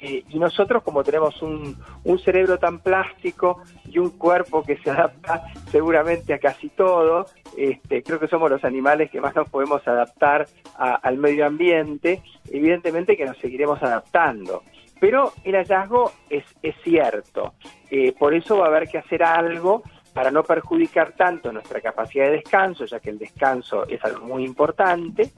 Eh, 0.05 0.25
y 0.27 0.37
nosotros 0.37 0.83
como 0.83 1.01
tenemos 1.01 1.41
un, 1.41 1.77
cerebro 2.25 2.59
tan 2.59 2.79
plástico 2.79 3.61
y 3.89 3.99
un 3.99 4.09
cuerpo 4.11 4.61
que 4.61 4.77
se 4.77 4.91
adapta 4.91 5.45
seguramente 5.71 6.33
a 6.33 6.39
casi 6.39 6.67
todo, 6.67 7.25
este, 7.57 8.03
creo 8.03 8.19
que 8.19 8.27
somos 8.27 8.51
los 8.51 8.65
animales 8.65 9.09
que 9.09 9.21
más 9.21 9.33
nos 9.33 9.49
podemos 9.49 9.87
adaptar 9.87 10.45
al 10.77 11.17
medio 11.17 11.45
ambiente, 11.45 12.21
evidentemente 12.51 13.15
que 13.15 13.25
nos 13.25 13.37
seguiremos 13.37 13.81
adaptando. 13.81 14.63
Pero 14.99 15.31
el 15.45 15.55
hallazgo 15.55 16.11
es, 16.29 16.43
es 16.61 16.75
cierto, 16.83 17.53
Eh, 17.89 18.11
por 18.17 18.33
eso 18.33 18.57
va 18.57 18.65
a 18.65 18.69
haber 18.69 18.87
que 18.87 18.97
hacer 18.97 19.21
algo 19.23 19.83
para 20.13 20.31
no 20.31 20.43
perjudicar 20.43 21.13
tanto 21.13 21.51
nuestra 21.51 21.79
capacidad 21.79 22.25
de 22.25 22.31
descanso, 22.31 22.85
ya 22.85 22.99
que 22.99 23.11
el 23.11 23.19
descanso 23.19 23.87
es 23.87 24.03
algo 24.03 24.25
muy 24.25 24.43
importante, 24.43 25.31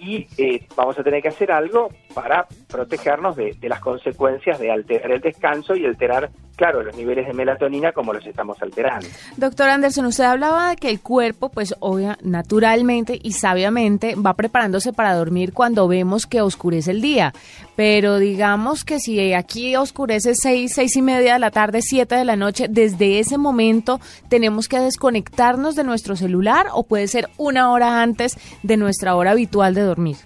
y 0.00 0.26
eh, 0.38 0.66
vamos 0.76 0.98
a 0.98 1.02
tener 1.02 1.22
que 1.22 1.28
hacer 1.28 1.50
algo 1.52 1.90
para 2.14 2.46
protegernos 2.68 3.36
de, 3.36 3.54
de 3.58 3.68
las 3.68 3.80
consecuencias 3.80 4.58
de 4.58 4.70
alterar 4.70 5.12
el 5.12 5.20
descanso 5.20 5.74
y 5.74 5.84
alterar 5.84 6.30
claro, 6.58 6.82
los 6.82 6.96
niveles 6.96 7.26
de 7.26 7.32
melatonina 7.32 7.92
como 7.92 8.12
los 8.12 8.26
estamos 8.26 8.60
alterando. 8.60 9.06
Doctor 9.36 9.70
Anderson, 9.70 10.06
usted 10.06 10.24
hablaba 10.24 10.70
de 10.70 10.76
que 10.76 10.90
el 10.90 11.00
cuerpo, 11.00 11.50
pues 11.50 11.74
obvia, 11.78 12.18
naturalmente 12.20 13.18
y 13.22 13.32
sabiamente 13.32 14.16
va 14.16 14.34
preparándose 14.34 14.92
para 14.92 15.14
dormir 15.14 15.52
cuando 15.52 15.86
vemos 15.86 16.26
que 16.26 16.42
oscurece 16.42 16.90
el 16.90 17.00
día. 17.00 17.32
Pero 17.76 18.18
digamos 18.18 18.84
que 18.84 18.98
si 18.98 19.32
aquí 19.32 19.76
oscurece 19.76 20.34
seis, 20.34 20.72
seis 20.74 20.96
y 20.96 21.02
media 21.02 21.34
de 21.34 21.38
la 21.38 21.52
tarde, 21.52 21.80
siete 21.80 22.16
de 22.16 22.24
la 22.24 22.34
noche, 22.34 22.66
desde 22.68 23.20
ese 23.20 23.38
momento 23.38 24.00
tenemos 24.28 24.66
que 24.66 24.80
desconectarnos 24.80 25.76
de 25.76 25.84
nuestro 25.84 26.16
celular 26.16 26.66
o 26.74 26.82
puede 26.82 27.06
ser 27.06 27.28
una 27.36 27.70
hora 27.70 28.02
antes 28.02 28.36
de 28.64 28.76
nuestra 28.76 29.14
hora 29.14 29.30
habitual 29.30 29.74
de 29.74 29.82
dormir. 29.82 30.16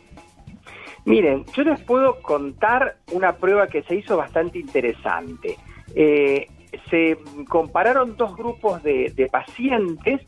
Miren, 1.05 1.45
yo 1.55 1.63
les 1.63 1.81
puedo 1.83 2.23
contar 2.23 2.97
una 3.11 3.35
prueba 3.37 3.67
que 3.67 3.83
se 3.83 3.97
hizo 3.97 4.17
bastante 4.17 4.59
interesante. 4.61 5.59
Eh, 5.95 6.49
se 6.91 7.19
compararon 7.49 8.17
dos 8.17 8.37
grupos 8.37 8.83
de, 8.83 9.29
pacientes 9.31 10.21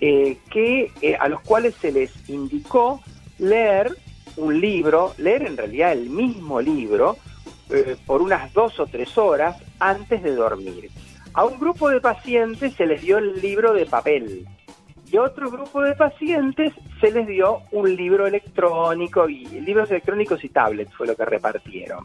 eh, 0.00 0.38
que, 0.50 0.90
eh, 1.02 1.16
a 1.16 1.28
los 1.28 1.40
cuales 1.40 1.74
se 1.74 1.92
les 1.92 2.28
indicó 2.28 3.00
leer 3.38 3.96
un 4.36 4.60
libro, 4.60 5.12
leer 5.18 5.46
en 5.46 5.56
realidad 5.56 5.92
el 5.92 6.10
mismo 6.10 6.60
libro, 6.60 7.16
por 8.04 8.20
unas 8.20 8.52
dos 8.52 8.80
o 8.80 8.86
tres 8.86 9.16
horas 9.16 9.56
antes 9.78 10.24
de 10.24 10.34
dormir. 10.34 10.90
A 11.34 11.44
un 11.44 11.60
grupo 11.60 11.88
de 11.88 12.00
pacientes 12.00 12.74
se 12.74 12.84
les 12.84 13.00
dio 13.02 13.18
el 13.18 13.40
libro 13.40 13.72
de 13.72 13.86
papel 13.86 14.48
y 15.10 15.16
a 15.16 15.22
otro 15.22 15.50
grupo 15.50 15.82
de 15.82 15.94
pacientes 15.94 16.72
se 17.00 17.10
les 17.10 17.26
dio 17.26 17.62
un 17.72 17.94
libro 17.94 18.26
electrónico 18.26 19.28
y 19.28 19.44
libros 19.46 19.90
electrónicos 19.90 20.42
y 20.44 20.48
tablets 20.48 20.94
fue 20.94 21.06
lo 21.06 21.16
que 21.16 21.24
repartieron. 21.24 22.04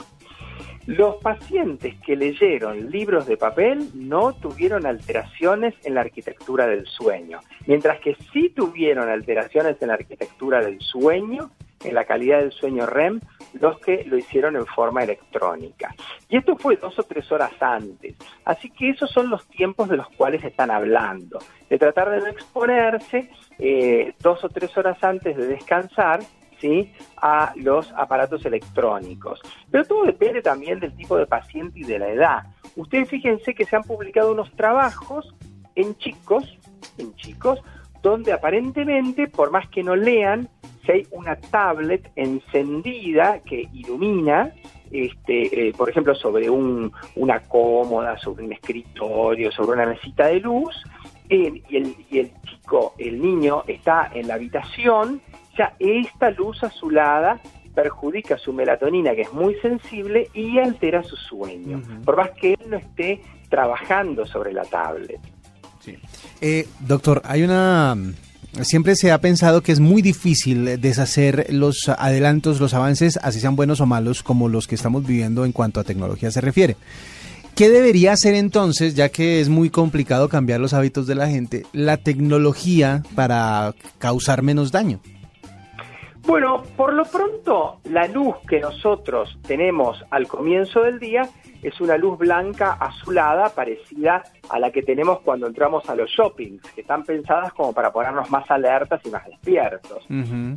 Los 0.87 1.15
pacientes 1.15 1.95
que 2.05 2.15
leyeron 2.15 2.91
libros 2.91 3.25
de 3.25 3.37
papel 3.37 3.89
no 3.95 4.33
tuvieron 4.33 4.85
alteraciones 4.85 5.73
en 5.83 5.95
la 5.95 6.01
arquitectura 6.01 6.67
del 6.67 6.85
sueño, 6.85 7.39
mientras 7.65 7.99
que 8.01 8.15
sí 8.31 8.49
tuvieron 8.49 9.09
alteraciones 9.09 9.81
en 9.81 9.87
la 9.87 9.95
arquitectura 9.95 10.61
del 10.61 10.79
sueño, 10.79 11.49
en 11.83 11.95
la 11.95 12.03
calidad 12.03 12.39
del 12.39 12.51
sueño 12.51 12.85
REM, 12.85 13.19
los 13.53 13.79
que 13.79 14.03
lo 14.05 14.15
hicieron 14.15 14.55
en 14.55 14.65
forma 14.67 15.03
electrónica. 15.03 15.95
Y 16.29 16.37
esto 16.37 16.55
fue 16.55 16.77
dos 16.77 16.97
o 16.99 17.03
tres 17.03 17.31
horas 17.31 17.53
antes. 17.59 18.15
Así 18.43 18.69
que 18.69 18.91
esos 18.91 19.09
son 19.09 19.31
los 19.31 19.47
tiempos 19.47 19.89
de 19.89 19.97
los 19.97 20.09
cuales 20.09 20.43
están 20.43 20.69
hablando, 20.69 21.39
de 21.67 21.79
tratar 21.79 22.11
de 22.11 22.19
no 22.19 22.27
exponerse 22.27 23.29
eh, 23.57 24.13
dos 24.19 24.43
o 24.43 24.49
tres 24.49 24.75
horas 24.77 25.03
antes 25.03 25.35
de 25.35 25.47
descansar 25.47 26.19
¿sí? 26.59 26.91
a 27.17 27.53
los 27.55 27.91
aparatos 27.93 28.45
electrónicos. 28.45 29.41
Pero 29.71 29.85
todo 29.85 30.05
depende 30.05 30.41
también 30.41 30.79
del 30.79 30.95
tipo 30.95 31.17
de 31.17 31.25
paciente 31.25 31.79
y 31.79 31.83
de 31.83 31.99
la 31.99 32.09
edad. 32.09 32.43
Ustedes 32.75 33.09
fíjense 33.09 33.53
que 33.53 33.65
se 33.65 33.75
han 33.75 33.83
publicado 33.83 34.31
unos 34.31 34.51
trabajos 34.55 35.33
en 35.75 35.95
chicos, 35.97 36.57
en 36.97 37.15
chicos, 37.15 37.59
donde 38.01 38.33
aparentemente, 38.33 39.27
por 39.27 39.51
más 39.51 39.67
que 39.69 39.83
no 39.83 39.95
lean, 39.95 40.47
si 40.85 40.91
hay 40.91 41.07
una 41.11 41.35
tablet 41.35 42.11
encendida 42.15 43.39
que 43.39 43.67
ilumina, 43.73 44.53
este, 44.91 45.69
eh, 45.69 45.73
por 45.75 45.89
ejemplo, 45.89 46.13
sobre 46.13 46.49
un, 46.49 46.91
una 47.15 47.39
cómoda, 47.41 48.17
sobre 48.17 48.45
un 48.45 48.53
escritorio, 48.53 49.51
sobre 49.51 49.77
una 49.77 49.87
mesita 49.87 50.27
de 50.27 50.39
luz, 50.39 50.83
y, 51.27 51.47
el, 51.75 51.95
y 52.11 52.19
el 52.19 52.31
chico, 52.43 52.93
el 52.99 53.19
niño, 53.19 53.63
está 53.67 54.11
en 54.13 54.27
la 54.27 54.35
habitación 54.35 55.21
ya 55.57 55.73
esta 55.79 56.31
luz 56.31 56.63
azulada 56.63 57.39
perjudica 57.73 58.37
su 58.37 58.53
melatonina, 58.53 59.13
que 59.13 59.23
es 59.23 59.33
muy 59.33 59.55
sensible, 59.55 60.29
y 60.33 60.57
altera 60.59 61.03
su 61.03 61.15
sueño, 61.17 61.81
por 62.05 62.15
más 62.17 62.31
que 62.31 62.53
él 62.53 62.59
no 62.69 62.77
esté 62.77 63.21
trabajando 63.49 64.25
sobre 64.25 64.53
la 64.53 64.63
tablet. 64.63 65.19
Eh, 66.41 66.67
doctor, 66.79 67.21
hay 67.25 67.43
una... 67.43 67.95
Siempre 68.61 68.95
se 68.95 69.11
ha 69.11 69.19
pensado 69.19 69.61
que 69.61 69.73
es 69.73 69.81
muy 69.81 70.01
difícil 70.01 70.79
deshacer 70.79 71.47
los 71.49 71.89
adelantos, 71.89 72.61
los 72.61 72.73
avances, 72.73 73.19
así 73.21 73.41
sean 73.41 73.57
buenos 73.57 73.81
o 73.81 73.85
malos, 73.85 74.23
como 74.23 74.47
los 74.47 74.65
que 74.65 74.75
estamos 74.75 75.05
viviendo 75.05 75.43
en 75.43 75.51
cuanto 75.51 75.81
a 75.81 75.83
tecnología 75.83 76.31
se 76.31 76.39
refiere. 76.39 76.77
¿Qué 77.55 77.69
debería 77.69 78.13
hacer 78.13 78.33
entonces, 78.33 78.95
ya 78.95 79.09
que 79.09 79.41
es 79.41 79.49
muy 79.49 79.69
complicado 79.69 80.29
cambiar 80.29 80.61
los 80.61 80.73
hábitos 80.73 81.05
de 81.05 81.15
la 81.15 81.27
gente, 81.27 81.65
la 81.73 81.97
tecnología 81.97 83.03
para 83.13 83.73
causar 83.97 84.41
menos 84.41 84.71
daño? 84.71 85.01
Bueno, 86.25 86.63
por 86.75 86.93
lo 86.93 87.05
pronto, 87.05 87.77
la 87.83 88.07
luz 88.07 88.35
que 88.49 88.59
nosotros 88.59 89.37
tenemos 89.47 90.03
al 90.09 90.27
comienzo 90.27 90.81
del 90.81 90.99
día 90.99 91.29
es 91.69 91.81
una 91.81 91.97
luz 91.97 92.17
blanca 92.17 92.73
azulada 92.73 93.49
parecida 93.49 94.23
a 94.49 94.59
la 94.59 94.71
que 94.71 94.83
tenemos 94.83 95.19
cuando 95.21 95.47
entramos 95.47 95.89
a 95.89 95.95
los 95.95 96.09
shoppings, 96.09 96.61
que 96.73 96.81
están 96.81 97.03
pensadas 97.03 97.53
como 97.53 97.73
para 97.73 97.91
ponernos 97.91 98.29
más 98.29 98.49
alertas 98.51 99.01
y 99.05 99.09
más 99.09 99.25
despiertos. 99.25 100.05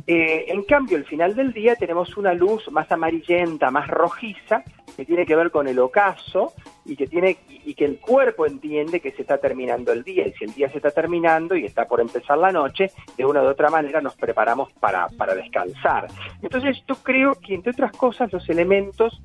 Eh, 0.07 0.45
en 0.47 0.63
cambio, 0.63 0.97
al 0.97 1.05
final 1.05 1.35
del 1.35 1.53
día 1.53 1.75
tenemos 1.75 2.15
una 2.17 2.33
luz 2.33 2.69
más 2.71 2.91
amarillenta, 2.91 3.71
más 3.71 3.87
rojiza, 3.87 4.63
que 4.95 5.05
tiene 5.05 5.25
que 5.25 5.35
ver 5.35 5.51
con 5.51 5.67
el 5.67 5.79
ocaso 5.79 6.53
y 6.85 6.95
que 6.95 7.07
tiene 7.07 7.37
y 7.65 7.73
que 7.73 7.85
el 7.85 7.99
cuerpo 7.99 8.45
entiende 8.45 8.99
que 8.99 9.11
se 9.11 9.21
está 9.21 9.37
terminando 9.37 9.91
el 9.91 10.03
día 10.03 10.27
y 10.27 10.33
si 10.33 10.45
el 10.45 10.53
día 10.53 10.69
se 10.69 10.77
está 10.77 10.91
terminando 10.91 11.55
y 11.55 11.65
está 11.65 11.85
por 11.85 12.01
empezar 12.01 12.37
la 12.37 12.51
noche, 12.51 12.91
de 13.15 13.25
una 13.25 13.41
u 13.41 13.47
otra 13.47 13.69
manera 13.69 14.01
nos 14.01 14.15
preparamos 14.15 14.71
para, 14.73 15.07
para 15.09 15.35
descansar. 15.35 16.07
Entonces 16.41 16.83
yo 16.87 16.95
creo 16.95 17.35
que 17.35 17.55
entre 17.55 17.71
otras 17.71 17.91
cosas 17.91 18.31
los 18.33 18.47
elementos 18.49 19.21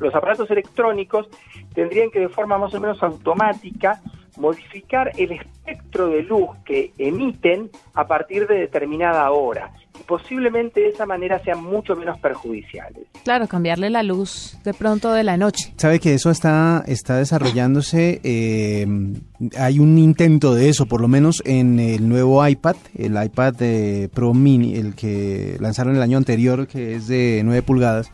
los 0.00 0.14
aparatos 0.14 0.50
electrónicos 0.50 1.28
tendrían 1.74 2.10
que 2.10 2.20
de 2.20 2.28
forma 2.28 2.58
más 2.58 2.74
o 2.74 2.80
menos 2.80 3.00
automática 3.02 4.00
modificar 4.36 5.12
el 5.16 5.32
espectro 5.32 6.08
de 6.08 6.22
luz 6.22 6.48
que 6.64 6.92
emiten 6.98 7.70
a 7.94 8.06
partir 8.06 8.46
de 8.46 8.56
determinada 8.56 9.30
hora. 9.30 9.70
Y 9.98 10.02
posiblemente 10.04 10.80
de 10.80 10.88
esa 10.88 11.04
manera 11.04 11.38
sean 11.44 11.62
mucho 11.62 11.94
menos 11.94 12.18
perjudiciales. 12.20 13.04
Claro, 13.22 13.46
cambiarle 13.46 13.90
la 13.90 14.02
luz 14.02 14.56
de 14.64 14.72
pronto 14.72 15.12
de 15.12 15.24
la 15.24 15.36
noche. 15.36 15.74
Sabe 15.76 16.00
que 16.00 16.14
eso 16.14 16.30
está, 16.30 16.82
está 16.86 17.18
desarrollándose, 17.18 18.20
eh, 18.24 18.86
hay 19.58 19.78
un 19.78 19.98
intento 19.98 20.54
de 20.54 20.70
eso, 20.70 20.86
por 20.86 21.02
lo 21.02 21.08
menos 21.08 21.42
en 21.44 21.78
el 21.78 22.08
nuevo 22.08 22.46
iPad, 22.46 22.76
el 22.96 23.22
iPad 23.22 23.52
de 23.54 24.08
Pro 24.14 24.32
Mini, 24.32 24.76
el 24.76 24.94
que 24.94 25.58
lanzaron 25.60 25.96
el 25.96 26.02
año 26.02 26.16
anterior, 26.16 26.66
que 26.66 26.94
es 26.94 27.06
de 27.08 27.42
9 27.44 27.60
pulgadas 27.62 28.10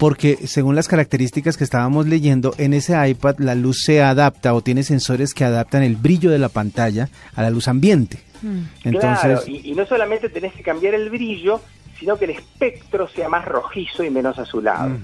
porque 0.00 0.38
según 0.46 0.76
las 0.76 0.88
características 0.88 1.58
que 1.58 1.64
estábamos 1.64 2.06
leyendo, 2.06 2.54
en 2.56 2.72
ese 2.72 2.96
iPad 3.06 3.36
la 3.38 3.54
luz 3.54 3.82
se 3.84 4.02
adapta 4.02 4.54
o 4.54 4.62
tiene 4.62 4.82
sensores 4.82 5.34
que 5.34 5.44
adaptan 5.44 5.82
el 5.82 5.96
brillo 5.96 6.30
de 6.30 6.38
la 6.38 6.48
pantalla 6.48 7.10
a 7.34 7.42
la 7.42 7.50
luz 7.50 7.68
ambiente. 7.68 8.18
Mm. 8.40 8.62
Entonces, 8.84 9.20
claro, 9.20 9.42
y, 9.46 9.74
no 9.74 9.84
solamente 9.84 10.30
tenés 10.30 10.54
que 10.54 10.62
cambiar 10.62 10.94
el 10.94 11.10
brillo, 11.10 11.60
sino 11.98 12.16
que 12.16 12.24
el 12.24 12.30
espectro 12.30 13.08
sea 13.08 13.28
más 13.28 13.44
rojizo 13.44 14.02
y 14.02 14.08
menos 14.08 14.38
azulado. 14.38 14.96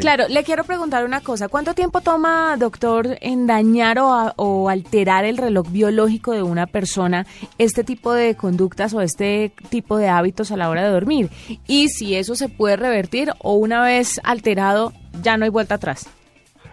Claro, 0.00 0.28
le 0.28 0.44
quiero 0.44 0.64
preguntar 0.64 1.04
una 1.04 1.20
cosa. 1.20 1.48
¿Cuánto 1.48 1.74
tiempo 1.74 2.00
toma, 2.00 2.56
doctor, 2.58 3.18
en 3.20 3.46
dañar 3.46 3.98
o, 4.00 4.68
alterar 4.68 5.24
el 5.24 5.36
reloj 5.36 5.70
biológico 5.70 6.32
de 6.32 6.42
una 6.42 6.66
persona 6.66 7.26
este 7.58 7.84
tipo 7.84 8.12
de 8.12 8.36
conductas 8.36 8.94
o 8.94 9.00
este 9.00 9.52
tipo 9.68 9.96
de 9.96 10.08
hábitos 10.08 10.50
a 10.52 10.56
la 10.56 10.68
hora 10.68 10.84
de 10.84 10.90
dormir? 10.90 11.30
Y 11.66 11.88
si 11.88 12.14
eso 12.14 12.34
se 12.34 12.48
puede 12.48 12.76
revertir 12.76 13.32
o 13.38 13.54
una 13.54 13.82
vez 13.82 14.20
alterado 14.24 14.92
ya 15.22 15.36
no 15.36 15.44
hay 15.44 15.50
vuelta 15.50 15.76
atrás. 15.76 16.08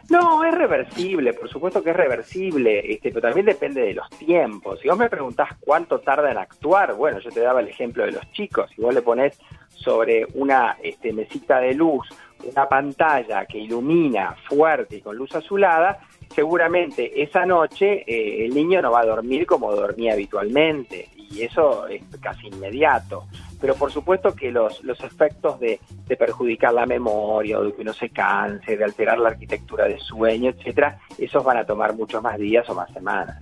No, 0.10 0.42
es 0.46 0.54
reversible, 0.54 1.34
por 1.34 1.50
supuesto 1.50 1.84
que 1.84 1.90
es 1.90 1.96
reversible, 1.96 2.80
este, 2.94 3.10
pero 3.10 3.24
también 3.24 3.46
depende 3.46 3.82
de 3.82 3.94
los 3.94 4.10
tiempos. 4.12 4.80
Si 4.80 4.88
vos 4.88 4.98
me 4.98 5.10
preguntás 5.10 5.50
cuánto 5.60 6.00
tarda 6.00 6.32
en 6.32 6.38
actuar, 6.38 6.94
bueno, 6.94 7.20
yo 7.20 7.30
te 7.30 7.42
daba 7.42 7.60
el 7.60 7.68
ejemplo 7.68 8.06
de 8.06 8.14
los 8.14 8.32
chicos. 8.32 8.72
Si 8.74 8.82
vos 8.82 8.94
le 8.94 9.02
pones 9.02 9.38
sobre 9.70 10.26
una 10.34 10.78
este, 10.82 11.12
mesita 11.12 11.60
de 11.60 11.74
luz 11.74 12.08
una 12.44 12.68
pantalla 12.68 13.46
que 13.46 13.58
ilumina 13.58 14.36
fuerte 14.48 14.98
y 14.98 15.02
con 15.02 15.16
luz 15.16 15.34
azulada, 15.36 16.00
seguramente 16.34 17.22
esa 17.22 17.46
noche 17.46 18.04
eh, 18.08 18.46
el 18.46 18.54
niño 18.54 18.82
no 18.82 18.92
va 18.92 19.02
a 19.02 19.06
dormir 19.06 19.46
como 19.46 19.74
dormía 19.76 20.14
habitualmente 20.14 21.10
y 21.16 21.42
eso 21.42 21.88
es 21.88 22.02
casi 22.22 22.48
inmediato. 22.48 23.26
Pero 23.60 23.76
por 23.76 23.92
supuesto 23.92 24.36
que 24.36 24.52
los, 24.52 24.84
los 24.84 25.00
efectos 25.04 25.60
de, 25.60 25.80
de 26.06 26.16
perjudicar 26.16 26.74
la 26.74 26.86
memoria 26.86 27.60
o 27.60 27.64
de 27.64 27.74
que 27.74 27.82
uno 27.82 27.94
se 27.94 28.10
canse, 28.10 28.78
de 28.78 28.84
alterar 28.84 29.18
la 29.18 29.30
arquitectura 29.30 29.86
de 29.86 29.98
sueño, 30.00 30.52
etcétera, 30.52 31.00
esos 31.18 31.44
van 31.44 31.58
a 31.58 31.66
tomar 31.66 31.96
muchos 31.96 32.22
más 32.22 32.38
días 32.38 32.70
o 32.70 32.76
más 32.76 32.92
semanas. 32.94 33.42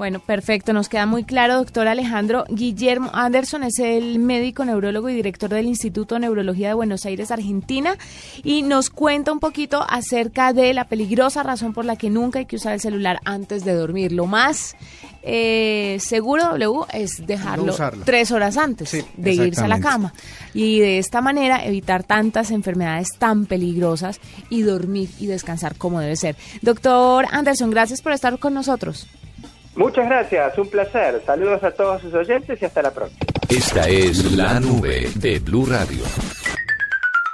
Bueno, 0.00 0.18
perfecto, 0.18 0.72
nos 0.72 0.88
queda 0.88 1.04
muy 1.04 1.24
claro, 1.24 1.56
doctor 1.56 1.86
Alejandro. 1.86 2.46
Guillermo 2.48 3.10
Anderson 3.12 3.64
es 3.64 3.78
el 3.80 4.18
médico 4.18 4.64
neurólogo 4.64 5.10
y 5.10 5.14
director 5.14 5.50
del 5.50 5.66
Instituto 5.66 6.14
de 6.14 6.22
Neurología 6.22 6.68
de 6.68 6.74
Buenos 6.74 7.04
Aires, 7.04 7.30
Argentina, 7.30 7.98
y 8.42 8.62
nos 8.62 8.88
cuenta 8.88 9.30
un 9.30 9.40
poquito 9.40 9.84
acerca 9.86 10.54
de 10.54 10.72
la 10.72 10.86
peligrosa 10.86 11.42
razón 11.42 11.74
por 11.74 11.84
la 11.84 11.96
que 11.96 12.08
nunca 12.08 12.38
hay 12.38 12.46
que 12.46 12.56
usar 12.56 12.72
el 12.72 12.80
celular 12.80 13.20
antes 13.26 13.62
de 13.66 13.74
dormir. 13.74 14.12
Lo 14.12 14.24
más 14.24 14.74
eh, 15.22 15.98
seguro, 16.00 16.56
W, 16.56 16.86
es 16.94 17.26
dejarlo 17.26 17.66
No 17.66 18.04
tres 18.06 18.30
horas 18.30 18.56
antes 18.56 18.88
Sí, 18.88 19.04
de 19.18 19.34
irse 19.34 19.64
a 19.64 19.68
la 19.68 19.80
cama. 19.80 20.14
Y 20.54 20.80
de 20.80 20.96
esta 20.98 21.20
manera 21.20 21.62
evitar 21.62 22.04
tantas 22.04 22.52
enfermedades 22.52 23.08
tan 23.18 23.44
peligrosas 23.44 24.18
y 24.48 24.62
dormir 24.62 25.10
y 25.18 25.26
descansar 25.26 25.76
como 25.76 26.00
debe 26.00 26.16
ser. 26.16 26.36
Doctor 26.62 27.26
Anderson, 27.30 27.68
gracias 27.68 28.00
por 28.00 28.12
estar 28.12 28.38
con 28.38 28.54
nosotros. 28.54 29.06
Muchas 29.80 30.04
gracias, 30.04 30.58
un 30.58 30.68
placer. 30.68 31.22
Saludos 31.24 31.64
a 31.64 31.70
todos 31.70 32.02
sus 32.02 32.12
oyentes 32.12 32.60
y 32.60 32.66
hasta 32.66 32.82
la 32.82 32.90
próxima. 32.90 33.20
Esta 33.48 33.88
es 33.88 34.30
la 34.32 34.60
nube 34.60 35.10
de 35.14 35.38
Blue 35.38 35.64
Radio. 35.64 36.04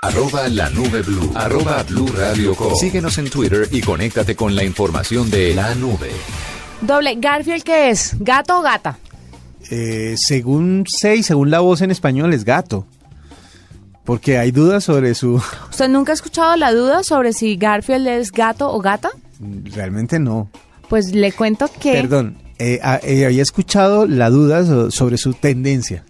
Arroba 0.00 0.46
la 0.46 0.70
nube 0.70 1.02
blue. 1.02 1.32
Arroba 1.34 1.82
blue 1.82 2.06
radio 2.16 2.54
com. 2.54 2.72
Síguenos 2.76 3.18
en 3.18 3.30
Twitter 3.30 3.66
y 3.72 3.80
conéctate 3.80 4.36
con 4.36 4.54
la 4.54 4.62
información 4.62 5.28
de 5.28 5.56
la 5.56 5.74
nube. 5.74 6.08
Doble, 6.82 7.16
Garfield, 7.16 7.64
¿qué 7.64 7.90
es? 7.90 8.14
¿Gato 8.20 8.60
o 8.60 8.62
gata? 8.62 8.96
Eh, 9.68 10.14
según 10.16 10.84
sé 10.86 11.16
y 11.16 11.22
según 11.24 11.50
la 11.50 11.58
voz 11.58 11.80
en 11.80 11.90
español 11.90 12.32
es 12.32 12.44
gato. 12.44 12.86
Porque 14.04 14.38
hay 14.38 14.52
dudas 14.52 14.84
sobre 14.84 15.16
su... 15.16 15.42
¿Usted 15.70 15.88
nunca 15.88 16.12
ha 16.12 16.14
escuchado 16.14 16.54
la 16.54 16.72
duda 16.72 17.02
sobre 17.02 17.32
si 17.32 17.56
Garfield 17.56 18.06
es 18.06 18.30
gato 18.30 18.72
o 18.72 18.80
gata? 18.80 19.10
Realmente 19.74 20.20
no. 20.20 20.48
Pues 20.88 21.12
le 21.14 21.32
cuento 21.32 21.68
que... 21.80 21.92
Perdón, 21.92 22.38
eh, 22.58 22.78
ah, 22.82 23.00
eh, 23.02 23.26
había 23.26 23.42
escuchado 23.42 24.06
la 24.06 24.30
duda 24.30 24.64
so- 24.64 24.90
sobre 24.90 25.18
su 25.18 25.34
tendencia 25.34 26.04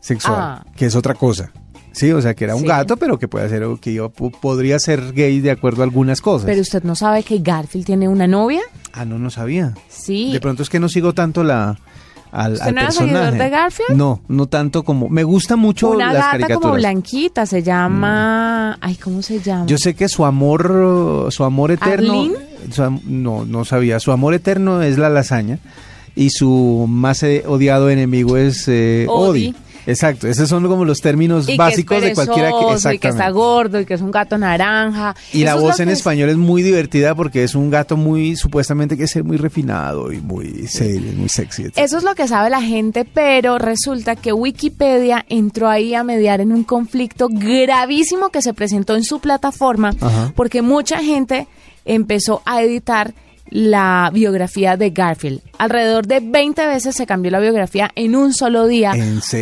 sexual, 0.00 0.36
Ah. 0.38 0.66
que 0.76 0.86
es 0.86 0.94
otra 0.96 1.14
cosa. 1.14 1.50
Sí, 1.92 2.12
o 2.12 2.20
sea, 2.22 2.34
que 2.34 2.44
era 2.44 2.54
un 2.54 2.62
Sí. 2.62 2.68
gato, 2.68 2.96
pero 2.96 3.18
que 3.18 3.26
puede 3.26 3.48
ser, 3.48 3.64
que 3.80 3.92
yo 3.92 4.10
po- 4.10 4.30
podría 4.30 4.78
ser 4.78 5.12
gay 5.12 5.40
de 5.40 5.50
acuerdo 5.50 5.82
a 5.82 5.84
algunas 5.84 6.20
cosas. 6.20 6.46
Pero 6.46 6.60
usted 6.60 6.84
no 6.84 6.94
sabe 6.94 7.22
que 7.24 7.38
Garfield 7.38 7.84
tiene 7.86 8.08
una 8.08 8.26
novia. 8.28 8.60
Ah, 8.92 9.04
no, 9.04 9.18
no 9.18 9.30
sabía. 9.30 9.74
Sí. 9.88 10.32
De 10.32 10.40
pronto 10.40 10.62
es 10.62 10.68
que 10.70 10.78
no 10.78 10.88
sigo 10.88 11.12
tanto 11.12 11.42
la 11.42 11.76
al, 12.30 12.52
¿Usted 12.52 12.66
al 12.66 12.74
no 12.74 12.80
era 12.82 12.88
personaje. 12.90 13.14
seguidor 13.16 13.38
de 13.42 13.50
Garfield? 13.50 13.96
No, 13.96 14.20
no 14.28 14.46
tanto 14.46 14.84
como 14.84 15.08
me 15.08 15.24
gusta 15.24 15.56
mucho 15.56 15.90
una 15.90 16.12
las 16.12 16.14
gata 16.14 16.30
caricaturas. 16.32 16.58
Mm. 16.60 16.62
como 16.62 16.74
blanquita, 16.74 17.46
se 17.46 17.62
llama... 17.62 18.78
Ay, 18.80 18.94
¿cómo 18.96 19.22
se 19.22 19.40
llama? 19.40 19.66
Yo 19.66 19.78
sé 19.78 19.94
que 19.94 20.08
su 20.08 20.24
amor, 20.24 21.28
su 21.30 21.42
amor 21.42 21.70
eterno, 21.72 22.12
¿Arlene? 22.20 22.34
No, 23.06 23.44
no 23.44 23.64
sabía. 23.64 24.00
Su 24.00 24.12
amor 24.12 24.34
eterno 24.34 24.82
es 24.82 24.98
la 24.98 25.08
lasaña 25.08 25.58
y 26.16 26.30
su 26.30 26.86
más 26.88 27.22
eh, 27.22 27.44
odiado 27.46 27.90
enemigo 27.90 28.36
es 28.36 28.64
eh, 28.68 29.06
Odi. 29.08 29.48
Odi. 29.48 29.54
Exacto, 29.86 30.26
esos 30.28 30.50
son 30.50 30.68
como 30.68 30.84
los 30.84 31.00
términos 31.00 31.44
Y 31.48 31.52
que 31.52 31.56
básicos 31.56 32.02
de 32.02 32.12
cualquiera 32.12 32.50
que 32.50 32.94
y 32.96 32.98
que 32.98 33.08
está 33.08 33.30
gordo 33.30 33.80
y 33.80 33.86
que 33.86 33.94
es 33.94 34.02
un 34.02 34.10
gato 34.10 34.36
naranja. 34.36 35.16
Y 35.32 35.44
la 35.44 35.54
voz 35.54 35.80
en 35.80 35.88
es- 35.88 36.00
español 36.00 36.28
es 36.28 36.36
muy 36.36 36.62
divertida 36.62 37.14
porque 37.14 37.42
es 37.42 37.54
un 37.54 37.70
gato 37.70 37.96
muy 37.96 38.36
supuestamente 38.36 38.98
que 38.98 39.04
es 39.04 39.24
muy 39.24 39.38
refinado 39.38 40.12
y 40.12 40.20
muy 40.20 40.66
serio, 40.66 41.10
muy 41.16 41.30
sexy. 41.30 41.62
etc. 41.62 41.78
Eso 41.78 41.96
es 41.96 42.04
lo 42.04 42.14
que 42.14 42.28
sabe 42.28 42.50
la 42.50 42.60
gente, 42.60 43.06
pero 43.06 43.56
resulta 43.56 44.14
que 44.14 44.34
Wikipedia 44.34 45.24
entró 45.30 45.70
ahí 45.70 45.94
a 45.94 46.04
mediar 46.04 46.42
en 46.42 46.52
un 46.52 46.64
conflicto 46.64 47.28
gravísimo 47.30 48.28
que 48.28 48.42
se 48.42 48.52
presentó 48.52 48.94
en 48.94 49.04
su 49.04 49.20
plataforma, 49.20 49.94
Ajá. 49.98 50.34
porque 50.36 50.60
mucha 50.60 50.98
gente 50.98 51.48
empezó 51.88 52.42
a 52.44 52.62
editar 52.62 53.14
la 53.50 54.10
biografía 54.12 54.76
de 54.76 54.90
Garfield. 54.90 55.40
Alrededor 55.58 56.06
de 56.06 56.20
20 56.20 56.66
veces 56.66 56.94
se 56.94 57.06
cambió 57.06 57.30
la 57.30 57.40
biografía 57.40 57.90
en 57.94 58.14
un 58.14 58.32
solo 58.32 58.66
día. 58.66 58.92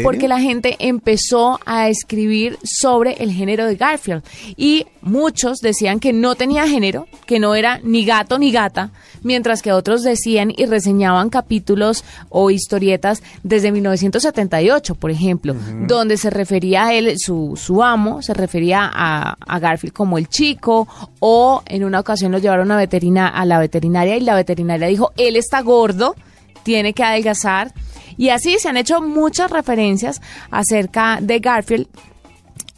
Porque 0.02 0.28
la 0.28 0.40
gente 0.40 0.76
empezó 0.78 1.60
a 1.66 1.88
escribir 1.88 2.58
sobre 2.62 3.14
el 3.22 3.32
género 3.32 3.66
de 3.66 3.76
Garfield. 3.76 4.22
Y 4.56 4.86
muchos 5.02 5.58
decían 5.58 6.00
que 6.00 6.12
no 6.12 6.34
tenía 6.34 6.68
género, 6.68 7.06
que 7.26 7.38
no 7.38 7.54
era 7.54 7.80
ni 7.82 8.04
gato 8.04 8.38
ni 8.38 8.50
gata, 8.50 8.90
mientras 9.22 9.62
que 9.62 9.72
otros 9.72 10.02
decían 10.02 10.52
y 10.56 10.66
reseñaban 10.66 11.30
capítulos 11.30 12.04
o 12.28 12.50
historietas 12.50 13.22
desde 13.42 13.72
1978, 13.72 14.94
por 14.94 15.10
ejemplo, 15.10 15.54
donde 15.86 16.16
se 16.16 16.30
refería 16.30 16.86
a 16.86 16.94
él, 16.94 17.14
su, 17.18 17.54
su 17.56 17.82
amo, 17.82 18.22
se 18.22 18.34
refería 18.34 18.90
a, 18.92 19.36
a 19.40 19.58
Garfield 19.58 19.94
como 19.94 20.18
el 20.18 20.28
chico, 20.28 20.88
o 21.20 21.62
en 21.66 21.84
una 21.84 22.00
ocasión 22.00 22.32
lo 22.32 22.38
llevaron 22.38 22.70
a, 22.70 22.76
veterina, 22.76 23.28
a 23.28 23.44
la 23.44 23.58
veterinaria 23.58 23.95
y 24.04 24.20
la 24.20 24.34
veterinaria 24.34 24.88
dijo, 24.88 25.12
él 25.16 25.36
está 25.36 25.60
gordo, 25.60 26.14
tiene 26.62 26.92
que 26.92 27.04
adelgazar. 27.04 27.72
Y 28.18 28.30
así 28.30 28.58
se 28.58 28.68
han 28.68 28.76
hecho 28.76 29.00
muchas 29.00 29.50
referencias 29.50 30.20
acerca 30.50 31.18
de 31.20 31.38
Garfield 31.38 31.88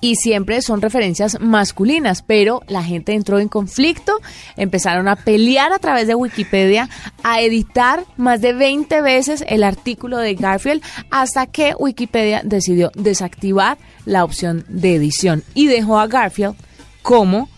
y 0.01 0.17
siempre 0.17 0.63
son 0.63 0.81
referencias 0.81 1.41
masculinas, 1.41 2.23
pero 2.23 2.63
la 2.69 2.85
gente 2.85 3.15
entró 3.15 3.41
en 3.41 3.49
conflicto, 3.49 4.21
empezaron 4.57 5.09
a 5.09 5.17
pelear 5.17 5.73
a 5.73 5.79
través 5.79 6.07
de 6.07 6.15
Wikipedia, 6.15 6.89
a 7.25 7.41
editar 7.41 8.05
más 8.17 8.41
de 8.41 8.53
20 8.53 9.01
veces 9.03 9.45
el 9.49 9.65
artículo 9.65 10.19
de 10.19 10.35
Garfield, 10.35 10.83
hasta 11.11 11.47
que 11.47 11.75
Wikipedia 11.79 12.43
decidió 12.45 12.93
desactivar 12.95 13.79
la 14.05 14.25
opción 14.25 14.65
de 14.69 14.95
edición 14.95 15.43
y 15.55 15.67
dejó 15.67 15.99
a 15.99 16.07
Garfield 16.07 16.55
como 17.03 17.49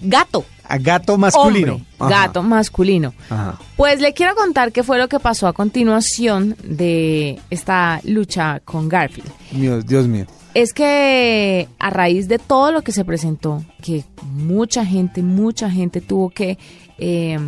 gato. 0.00 0.44
Gato 0.76 1.16
masculino. 1.16 1.80
Hombre, 1.98 2.16
gato 2.16 2.42
masculino. 2.42 3.14
Ajá. 3.30 3.58
Pues 3.76 4.00
le 4.00 4.12
quiero 4.12 4.34
contar 4.34 4.72
qué 4.72 4.82
fue 4.82 4.98
lo 4.98 5.08
que 5.08 5.18
pasó 5.18 5.46
a 5.46 5.52
continuación 5.52 6.56
de 6.62 7.40
esta 7.50 8.00
lucha 8.04 8.60
con 8.64 8.88
Garfield. 8.88 9.30
Dios, 9.52 9.86
Dios 9.86 10.06
mío. 10.06 10.26
Es 10.54 10.72
que 10.72 11.68
a 11.78 11.90
raíz 11.90 12.28
de 12.28 12.38
todo 12.38 12.72
lo 12.72 12.82
que 12.82 12.92
se 12.92 13.04
presentó, 13.04 13.64
que 13.82 14.04
mucha 14.32 14.84
gente, 14.84 15.22
mucha 15.22 15.70
gente 15.70 16.00
tuvo 16.00 16.30
que, 16.30 16.58
eh, 16.98 17.38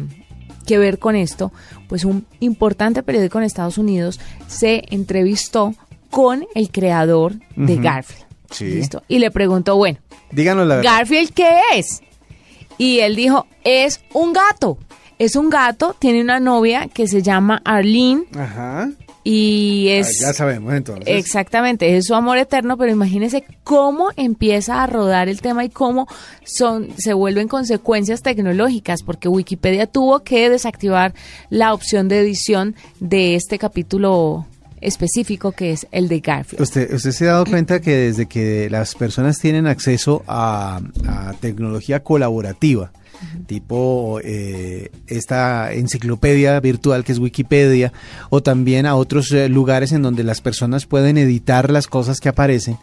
que 0.67 0.79
ver 0.79 0.99
con 0.99 1.17
esto, 1.17 1.53
pues 1.89 2.05
un 2.05 2.27
importante 2.41 3.03
periódico 3.03 3.39
en 3.39 3.45
Estados 3.45 3.79
Unidos 3.79 4.21
se 4.47 4.85
entrevistó 4.91 5.75
con 6.11 6.47
el 6.55 6.71
creador 6.71 7.35
de. 7.57 7.77
Garfield. 7.77 8.25
Sí. 8.51 8.65
¿Listo? 8.67 9.03
Y 9.09 9.19
le 9.19 9.31
preguntó, 9.31 9.77
bueno, 9.77 9.99
Díganos 10.33 10.67
la 10.67 10.77
verdad. 10.77 10.93
Garfield, 10.93 11.33
¿qué 11.33 11.61
es? 11.75 12.03
Y 12.81 13.01
él 13.01 13.15
dijo, 13.15 13.47
es 13.63 14.01
un 14.15 14.33
gato. 14.33 14.79
Es 15.19 15.37
un 15.37 15.51
gato, 15.51 15.95
tiene 15.99 16.23
una 16.23 16.41
novia 16.41 16.89
que 16.89 17.07
se 17.07 17.21
llama 17.21 17.61
Arlene 17.67 18.23
Ajá. 18.35 18.89
y 19.23 19.89
Ah, 19.91 19.97
es... 19.99 20.19
ya 20.19 20.33
sabemos 20.33 20.73
entonces. 20.73 21.05
Exactamente, 21.09 21.95
es 21.95 22.07
su 22.07 22.15
amor 22.15 22.39
eterno, 22.39 22.79
pero 22.79 22.91
imagínense 22.91 23.45
cómo 23.63 24.09
empieza 24.17 24.83
a 24.83 24.87
rodar 24.87 25.29
el 25.29 25.43
tema 25.43 25.63
y 25.63 25.69
cómo 25.69 26.09
son, 26.47 26.89
se 26.97 27.13
vuelven 27.13 27.49
consecuencias 27.49 28.23
tecnológicas, 28.23 29.03
porque 29.03 29.29
Wikipedia 29.29 29.87
tuvo 29.87 30.21
que 30.21 30.49
desactivar 30.49 31.13
la 31.51 31.75
opción 31.75 32.09
de 32.09 32.21
edición 32.21 32.75
de 32.99 33.35
este 33.35 33.59
capítulo 33.59 34.47
específico 34.81 35.53
que 35.53 35.73
es 35.73 35.87
el 35.91 36.09
de 36.09 36.21
Garfield. 36.21 36.63
Usted, 36.63 36.93
usted 36.93 37.13
se 37.13 37.29
ha 37.29 37.33
dado 37.33 37.47
cuenta 37.47 37.81
que 37.81 37.95
desde 37.95 38.27
que 38.27 38.69
las 38.71 38.95
personas 38.95 39.39
tienen 39.39 39.67
acceso 39.67 40.23
a, 40.27 40.81
a 41.07 41.35
tecnología 41.41 42.03
colaborativa, 42.03 42.93
tipo 43.47 44.21
eh, 44.23 44.91
esta 45.07 45.73
enciclopedia 45.73 46.59
virtual 46.61 47.05
que 47.05 47.13
es 47.13 47.19
Wikipedia, 47.19 47.93
o 48.31 48.43
también 48.43 48.87
a 48.87 48.95
otros 48.95 49.31
eh, 49.33 49.49
lugares 49.49 49.93
en 49.93 50.03
donde 50.03 50.25
las 50.25 50.41
personas 50.41 50.87
pueden 50.87 51.19
editar 51.19 51.71
las 51.71 51.87
cosas 51.87 52.21
que 52.21 52.29
aparecen, 52.29 52.79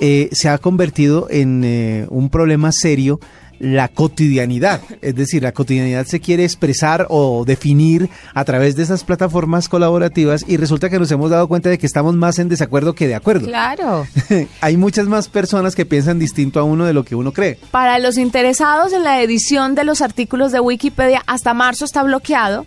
eh, 0.00 0.28
se 0.32 0.48
ha 0.48 0.58
convertido 0.58 1.26
en 1.30 2.06
un 2.10 2.30
problema 2.30 2.70
serio 2.72 3.18
la 3.58 3.88
cotidianidad. 3.88 4.80
Es 5.02 5.14
decir, 5.14 5.42
la 5.42 5.52
cotidianidad 5.52 6.06
se 6.06 6.20
quiere 6.20 6.44
expresar 6.44 7.06
o 7.10 7.44
definir 7.44 8.08
a 8.34 8.44
través 8.44 8.76
de 8.76 8.82
esas 8.82 9.04
plataformas 9.04 9.68
colaborativas 9.68 10.44
y 10.46 10.56
resulta 10.56 10.88
que 10.90 10.98
nos 10.98 11.10
hemos 11.10 11.30
dado 11.30 11.48
cuenta 11.48 11.68
de 11.68 11.78
que 11.78 11.86
estamos 11.86 12.14
más 12.14 12.38
en 12.38 12.48
desacuerdo 12.48 12.94
que 12.94 13.08
de 13.08 13.14
acuerdo. 13.14 13.46
Claro. 13.46 14.06
Hay 14.60 14.76
muchas 14.76 15.06
más 15.06 15.28
personas 15.28 15.74
que 15.74 15.86
piensan 15.86 16.18
distinto 16.18 16.60
a 16.60 16.64
uno 16.64 16.84
de 16.84 16.92
lo 16.92 17.04
que 17.04 17.14
uno 17.14 17.32
cree. 17.32 17.58
Para 17.70 17.98
los 17.98 18.16
interesados 18.18 18.92
en 18.92 19.04
la 19.04 19.22
edición 19.22 19.74
de 19.74 19.84
los 19.84 20.02
artículos 20.02 20.52
de 20.52 20.60
Wikipedia, 20.60 21.22
hasta 21.26 21.54
marzo 21.54 21.84
está 21.84 22.02
bloqueado. 22.02 22.66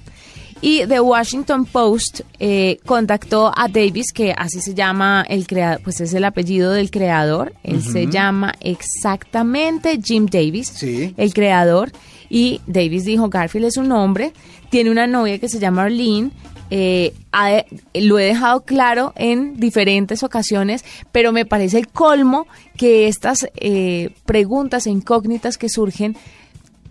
Y 0.62 0.86
The 0.86 1.00
Washington 1.00 1.66
Post 1.66 2.22
eh, 2.40 2.78
contactó 2.86 3.52
a 3.56 3.68
Davis, 3.68 4.12
que 4.14 4.34
así 4.38 4.62
se 4.62 4.76
llama 4.76 5.26
el 5.28 5.48
creador, 5.48 5.82
pues 5.84 6.00
es 6.02 6.14
el 6.14 6.24
apellido 6.24 6.72
del 6.72 6.92
creador. 6.92 7.54
Él 7.64 7.82
se 7.82 8.06
llama 8.08 8.54
exactamente 8.60 10.00
Jim 10.04 10.28
Davis, 10.28 10.68
Sí. 10.68 11.14
el 11.18 11.34
creador. 11.34 11.92
Y 12.30 12.62
Davis 12.68 13.06
dijo, 13.06 13.28
Garfield 13.30 13.66
es 13.66 13.78
un 13.78 13.92
hombre, 13.92 14.34
tiene 14.70 14.90
una 14.92 15.08
novia 15.08 15.40
que 15.40 15.50
se 15.50 15.60
llama 15.60 15.84
Arlene. 15.84 16.32
eh, 16.74 17.14
ha- 17.34 17.66
lo 17.96 18.18
he 18.18 18.24
dejado 18.24 18.62
claro 18.62 19.12
en 19.18 19.60
diferentes 19.60 20.24
ocasiones, 20.24 20.86
pero 21.12 21.34
me 21.34 21.44
parece 21.46 21.78
el 21.80 21.90
colmo 21.90 22.48
que 22.78 23.10
estas 23.10 23.46
eh, 23.56 24.12
preguntas 24.26 24.88
e 24.88 24.90
incógnitas 24.92 25.58
que 25.58 25.68
surgen 25.68 26.16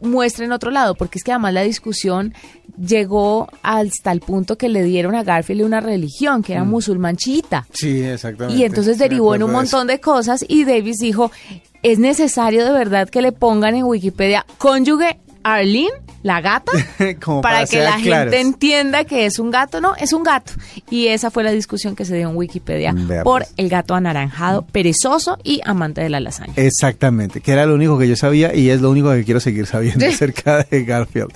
muestren 0.03 0.53
otro 0.53 0.71
lado, 0.71 0.95
porque 0.95 1.19
es 1.19 1.25
que 1.25 1.33
además 1.33 1.55
la 1.55 1.63
discusión 1.63 2.35
llegó 2.79 3.49
hasta 3.63 4.13
el 4.13 4.21
punto 4.21 4.57
que 4.57 4.69
le 4.69 4.83
dieron 4.83 5.15
a 5.15 5.23
Garfield 5.23 5.63
una 5.63 5.81
religión, 5.81 6.43
que 6.43 6.53
era 6.53 6.65
musulmán 6.65 7.17
chiita. 7.17 7.67
Sí, 7.73 8.03
exactamente. 8.03 8.61
Y 8.61 8.65
entonces 8.65 8.99
derivó 8.99 9.35
en 9.35 9.43
un 9.43 9.53
montón 9.53 9.87
de 9.87 10.01
cosas 10.01 10.45
y 10.49 10.65
Davis 10.65 10.99
dijo, 10.99 11.31
es 11.83 11.99
necesario 11.99 12.65
de 12.65 12.73
verdad 12.73 13.09
que 13.09 13.23
le 13.23 13.33
pongan 13.33 13.75
en 13.75 13.85
Wikipedia 13.85 14.47
cónyuge 14.59 15.19
Arlene, 15.43 15.91
la 16.23 16.41
gata, 16.41 16.73
Como 17.25 17.41
para 17.41 17.51
para 17.61 17.67
que 17.67 17.79
la 17.81 17.97
claros. 17.97 18.33
gente 18.33 18.41
entienda 18.41 19.05
que 19.05 19.27
es 19.27 19.39
un 19.39 19.51
gato. 19.51 19.81
No, 19.81 19.95
es 19.97 20.13
un 20.13 20.23
gato. 20.23 20.53
Y 20.91 21.07
esa 21.09 21.31
fue 21.31 21.43
la 21.43 21.51
discusión 21.51 21.97
que 21.97 22.05
se 22.05 22.17
dio 22.17 22.29
en 22.31 22.37
Wikipedia 22.37 22.93
Vea, 22.95 23.23
por 23.23 23.43
pues. 23.43 23.55
el 23.57 23.69
gato 23.69 23.95
anaranjado, 23.95 24.63
perezoso 24.63 25.39
y 25.43 25.61
amante 25.65 26.01
de 26.01 26.11
la 26.11 26.21
lasaña. 26.21 26.53
Exactamente, 26.57 27.41
que 27.41 27.53
era 27.53 27.67
lo 27.67 27.75
único 27.75 27.99
que 27.99 28.09
yo 28.09 28.17
sabía 28.17 28.55
y 28.55 28.71
es 28.71 28.81
lo 28.81 28.91
único 28.91 29.11
que 29.13 29.25
quiero 29.25 29.41
seguir 29.41 29.67
sabiendo 29.67 30.07
acerca 30.09 30.63
de 30.71 30.85
Garfield. 30.85 31.33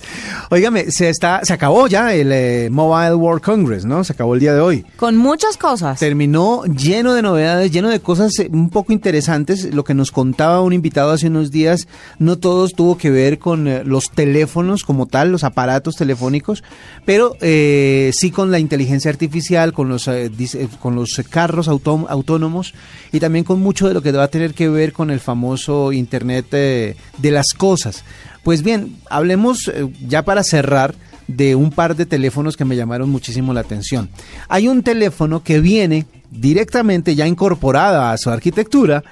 Óigame, 0.50 0.90
se 0.90 1.08
está, 1.08 1.40
se 1.44 1.52
acabó 1.52 1.86
ya 1.86 2.14
el 2.14 2.30
eh, 2.32 2.68
Mobile 2.70 3.14
World 3.14 3.42
Congress, 3.42 3.84
¿no? 3.84 4.04
Se 4.04 4.12
acabó 4.12 4.34
el 4.34 4.40
día 4.40 4.54
de 4.54 4.60
hoy. 4.60 4.84
Con 4.96 5.16
muchas 5.16 5.56
cosas. 5.56 5.98
Terminó 5.98 6.64
lleno 6.64 7.14
de 7.14 7.22
novedades, 7.22 7.70
lleno 7.72 7.88
de 7.88 8.00
cosas 8.00 8.38
eh, 8.38 8.48
un 8.52 8.70
poco 8.70 8.92
interesantes. 8.92 9.72
Lo 9.74 9.84
que 9.84 9.94
nos 9.94 10.10
contaba 10.10 10.60
un 10.60 10.72
invitado 10.72 11.12
hace 11.12 11.28
unos 11.28 11.50
días, 11.50 11.88
no 12.18 12.38
todos 12.38 12.72
tuvo 12.72 12.98
que 12.98 13.10
ver 13.10 13.38
con 13.38 13.66
eh, 13.68 13.82
los 13.84 14.10
teléfonos 14.10 14.73
como 14.82 15.06
tal, 15.06 15.30
los 15.30 15.44
aparatos 15.44 15.94
telefónicos, 15.94 16.64
pero 17.04 17.36
eh, 17.40 18.10
sí 18.12 18.32
con 18.32 18.50
la 18.50 18.58
inteligencia 18.58 19.10
artificial, 19.10 19.72
con 19.72 19.88
los, 19.88 20.08
eh, 20.08 20.32
eh, 20.36 20.68
con 20.80 20.96
los 20.96 21.22
carros 21.30 21.68
autó- 21.68 22.06
autónomos 22.08 22.74
y 23.12 23.20
también 23.20 23.44
con 23.44 23.60
mucho 23.60 23.86
de 23.86 23.94
lo 23.94 24.02
que 24.02 24.10
va 24.10 24.24
a 24.24 24.28
tener 24.28 24.54
que 24.54 24.68
ver 24.68 24.92
con 24.92 25.10
el 25.10 25.20
famoso 25.20 25.92
Internet 25.92 26.50
de 26.50 26.96
las 27.30 27.52
cosas. 27.56 28.02
Pues 28.42 28.62
bien, 28.62 28.96
hablemos 29.08 29.70
ya 30.08 30.22
para 30.24 30.42
cerrar 30.42 30.94
de 31.28 31.54
un 31.54 31.70
par 31.70 31.94
de 31.96 32.04
teléfonos 32.04 32.56
que 32.56 32.64
me 32.64 32.76
llamaron 32.76 33.08
muchísimo 33.10 33.54
la 33.54 33.60
atención. 33.60 34.10
Hay 34.48 34.68
un 34.68 34.82
teléfono 34.82 35.42
que 35.42 35.60
viene 35.60 36.06
directamente 36.30 37.14
ya 37.14 37.26
incorporada 37.26 38.10
a 38.12 38.18
su 38.18 38.28
arquitectura, 38.28 39.02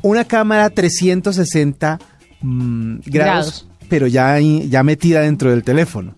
una 0.00 0.24
cámara 0.24 0.70
360 0.70 1.98
mm, 2.40 2.96
Grados. 3.04 3.66
Pero 3.92 4.06
ya, 4.06 4.40
ya 4.40 4.82
metida 4.82 5.20
dentro 5.20 5.50
del 5.50 5.62
teléfono. 5.62 6.14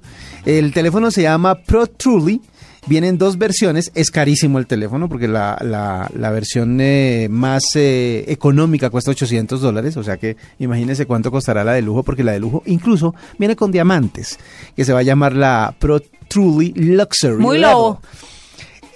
El 0.46 0.72
teléfono 0.72 1.10
se 1.10 1.22
llama 1.22 1.56
Pro 1.56 1.88
Truly. 1.88 2.40
Vienen 2.86 3.18
dos 3.18 3.36
versiones, 3.36 3.90
es 3.96 4.12
carísimo 4.12 4.60
el 4.60 4.68
teléfono 4.68 5.08
porque 5.08 5.26
la, 5.26 5.58
la- 5.60 6.08
la 6.16 6.30
versión 6.30 6.78
eh, 6.80 7.26
más 7.28 7.64
eh, 7.74 8.24
económica 8.28 8.90
cuesta 8.90 9.10
800 9.10 9.60
dólares, 9.60 9.96
o 9.96 10.04
sea 10.04 10.18
que 10.18 10.36
imagínense 10.60 11.04
cuánto 11.06 11.32
costará 11.32 11.64
la 11.64 11.72
de 11.72 11.82
lujo 11.82 12.04
porque 12.04 12.22
la 12.22 12.30
de 12.30 12.38
lujo 12.38 12.62
incluso 12.66 13.12
viene 13.38 13.56
con 13.56 13.72
diamantes, 13.72 14.38
que 14.76 14.84
se 14.84 14.92
va 14.92 15.00
a 15.00 15.02
llamar 15.02 15.34
la 15.34 15.74
Pro 15.80 15.98
Truly 16.28 16.74
Luxury. 16.76 17.42
Muy 17.42 17.58
Level. 17.58 17.74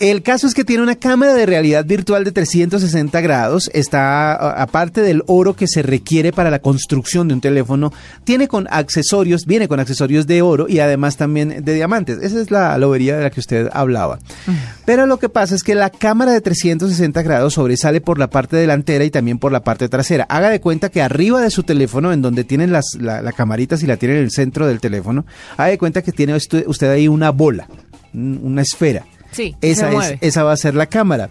El 0.01 0.23
caso 0.23 0.47
es 0.47 0.55
que 0.55 0.65
tiene 0.65 0.85
una 0.85 0.95
cámara 0.95 1.35
de 1.35 1.45
realidad 1.45 1.85
virtual 1.85 2.23
de 2.23 2.31
360 2.31 3.21
grados, 3.21 3.69
está 3.75 4.33
aparte 4.63 5.01
del 5.03 5.25
oro 5.27 5.55
que 5.55 5.67
se 5.67 5.83
requiere 5.83 6.33
para 6.33 6.51
la 6.53 6.61
construcción 6.61 7.27
de 7.27 7.35
un 7.35 7.41
teléfono, 7.41 7.93
tiene 8.23 8.47
con 8.47 8.69
accesorios, 8.71 9.45
viene 9.45 9.67
con 9.67 9.81
accesorios 9.81 10.29
de 10.29 10.41
oro 10.41 10.67
y 10.69 10.79
además 10.79 11.17
también 11.17 11.65
de 11.65 11.75
diamantes. 11.75 12.19
Esa 12.23 12.41
es 12.41 12.53
la 12.53 12.79
lobería 12.79 13.17
de 13.17 13.25
la 13.25 13.31
que 13.31 13.41
usted 13.41 13.69
hablaba. 13.73 14.21
Pero 14.87 15.05
lo 15.07 15.19
que 15.19 15.29
pasa 15.29 15.57
es 15.57 15.65
que 15.65 15.75
la 15.75 15.91
cámara 15.91 16.31
de 16.31 16.43
360 16.43 17.21
grados 17.23 17.55
sobresale 17.55 18.01
por 18.01 18.21
la 18.21 18.31
parte 18.31 18.55
delantera 18.57 19.03
y 19.05 19.11
también 19.11 19.39
por 19.41 19.51
la 19.51 19.65
parte 19.65 19.89
trasera. 19.89 20.27
Haga 20.29 20.49
de 20.51 20.61
cuenta 20.61 20.91
que 20.91 21.03
arriba 21.03 21.41
de 21.41 21.51
su 21.51 21.65
teléfono, 21.65 22.13
en 22.13 22.23
donde 22.23 22.45
tienen 22.45 22.71
las, 22.71 22.85
la, 23.01 23.21
la 23.21 23.33
camarita, 23.33 23.77
si 23.77 23.87
la 23.89 23.97
tiene 23.97 24.15
en 24.17 24.23
el 24.23 24.31
centro 24.31 24.69
del 24.69 24.79
teléfono, 24.79 25.27
haga 25.57 25.71
de 25.71 25.79
cuenta 25.79 26.03
que 26.03 26.13
tiene 26.13 26.37
usted, 26.37 26.65
ahí 26.89 27.09
una 27.09 27.31
bola, 27.31 27.67
un- 28.15 28.39
una 28.45 28.63
esfera. 28.63 29.05
Sí, 29.39 29.55
Esa, 29.61 29.93
es, 29.93 30.19
esa 30.21 30.43
va 30.43 30.53
a 30.53 30.57
ser 30.57 30.75
la 30.75 30.87
cámara. 30.87 31.31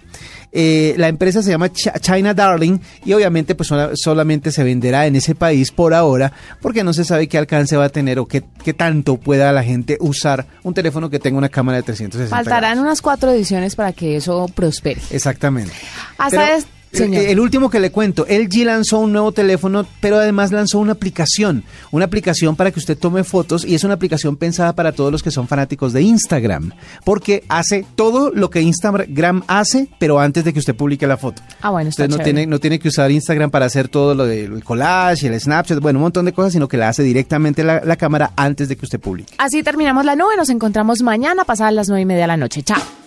Eh, 0.54 0.96
la 0.98 1.10
empresa 1.10 1.44
se 1.44 1.50
llama 1.52 1.68
Ch- 1.68 2.00
China 2.00 2.34
Darling 2.34 2.80
y 3.04 3.12
obviamente 3.12 3.54
pues 3.54 3.68
sola- 3.68 3.92
solamente 3.96 4.50
se 4.54 4.64
venderá 4.64 5.06
en 5.06 5.18
ese 5.18 5.36
país 5.36 5.72
por 5.72 5.94
ahora 5.94 6.32
porque 6.62 6.86
no 6.86 6.94
se 6.94 7.04
sabe 7.04 7.28
qué 7.28 7.38
alcance 7.38 7.76
va 7.76 7.84
a 7.86 7.90
tener 7.90 8.18
o 8.18 8.26
qué, 8.28 8.44
qué 8.64 8.74
tanto 8.74 9.18
pueda 9.18 9.52
la 9.52 9.62
gente 9.62 9.98
usar 10.00 10.46
un 10.64 10.74
teléfono 10.74 11.10
que 11.10 11.20
tenga 11.20 11.38
una 11.38 11.50
cámara 11.50 11.80
de 11.80 11.84
360 11.84 12.34
Faltarán 12.34 12.62
grados. 12.76 12.82
unas 12.82 13.02
cuatro 13.02 13.32
ediciones 13.32 13.76
para 13.76 13.92
que 13.92 14.16
eso 14.16 14.46
prospere. 14.56 15.02
Exactamente. 15.12 15.74
Hasta 16.18 16.30
Pero, 16.46 16.58
es- 16.58 16.64
el- 16.64 16.70
señor. 16.92 17.26
El, 17.26 17.40
último 17.40 17.70
que 17.70 17.80
le 17.80 17.92
cuento, 17.92 18.26
LG 18.30 18.66
lanzó 18.66 19.00
un 19.00 19.12
nuevo 19.12 19.32
teléfono, 19.32 19.86
pero 20.02 20.18
además 20.18 20.52
lanzó 20.52 20.80
una 20.80 20.94
aplicación, 20.94 21.64
una 21.92 22.06
aplicación 22.06 22.56
para 22.56 22.72
que 22.72 22.80
usted 22.80 22.98
tome 22.98 23.24
fotos 23.24 23.66
y 23.66 23.76
es 23.76 23.84
una 23.84 23.96
aplicación 23.96 24.38
pensada 24.38 24.74
para 24.74 24.92
todos 24.92 25.12
los 25.12 25.24
que 25.24 25.32
son 25.32 25.48
fanáticos 25.48 25.94
de 25.94 26.02
Instagram, 26.02 26.72
porque 27.04 27.44
hace 27.50 27.86
todo 27.96 28.32
lo 28.32 28.50
que 28.50 28.62
Instagram 28.62 29.44
hace, 29.48 29.90
pero 30.00 30.20
antes 30.20 30.44
de 30.44 30.54
que 30.54 30.60
usted 30.60 30.76
publique 30.76 31.08
la 31.08 31.18
foto. 31.18 31.42
Ah, 31.62 31.72
bueno, 31.72 31.90
está 31.90 32.04
Usted 32.04 32.18
no 32.18 32.24
tiene, 32.24 32.46
no 32.46 32.60
tiene 32.60 32.80
que 32.80 32.88
usar 32.88 33.12
Instagram 33.12 33.52
para 33.52 33.66
hacer 33.66 33.88
todo 33.90 34.16
lo 34.16 34.26
del 34.26 34.64
collage, 34.64 35.28
el 35.28 35.40
Snapchat, 35.40 35.80
bueno, 35.80 36.00
un 36.00 36.04
montón 36.04 36.26
de 36.26 36.34
cosas, 36.34 36.54
sino 36.54 36.68
que 36.68 36.78
la 36.78 36.90
hace 36.90 37.04
directamente 37.04 37.64
la, 37.64 37.82
la 37.84 37.96
cámara 37.96 38.32
antes 38.36 38.70
de 38.70 38.76
que 38.76 38.86
usted 38.86 39.00
publique. 39.00 39.34
Así 39.38 39.64
terminamos 39.64 40.06
la 40.06 40.16
nube. 40.16 40.36
Nos 40.38 40.50
encontramos 40.50 41.02
mañana 41.02 41.46
pasadas 41.46 41.74
las 41.74 41.88
nueve 41.88 42.02
y 42.02 42.06
media 42.06 42.22
de 42.22 42.28
la 42.28 42.38
noche. 42.38 42.64
Chao. 42.64 42.82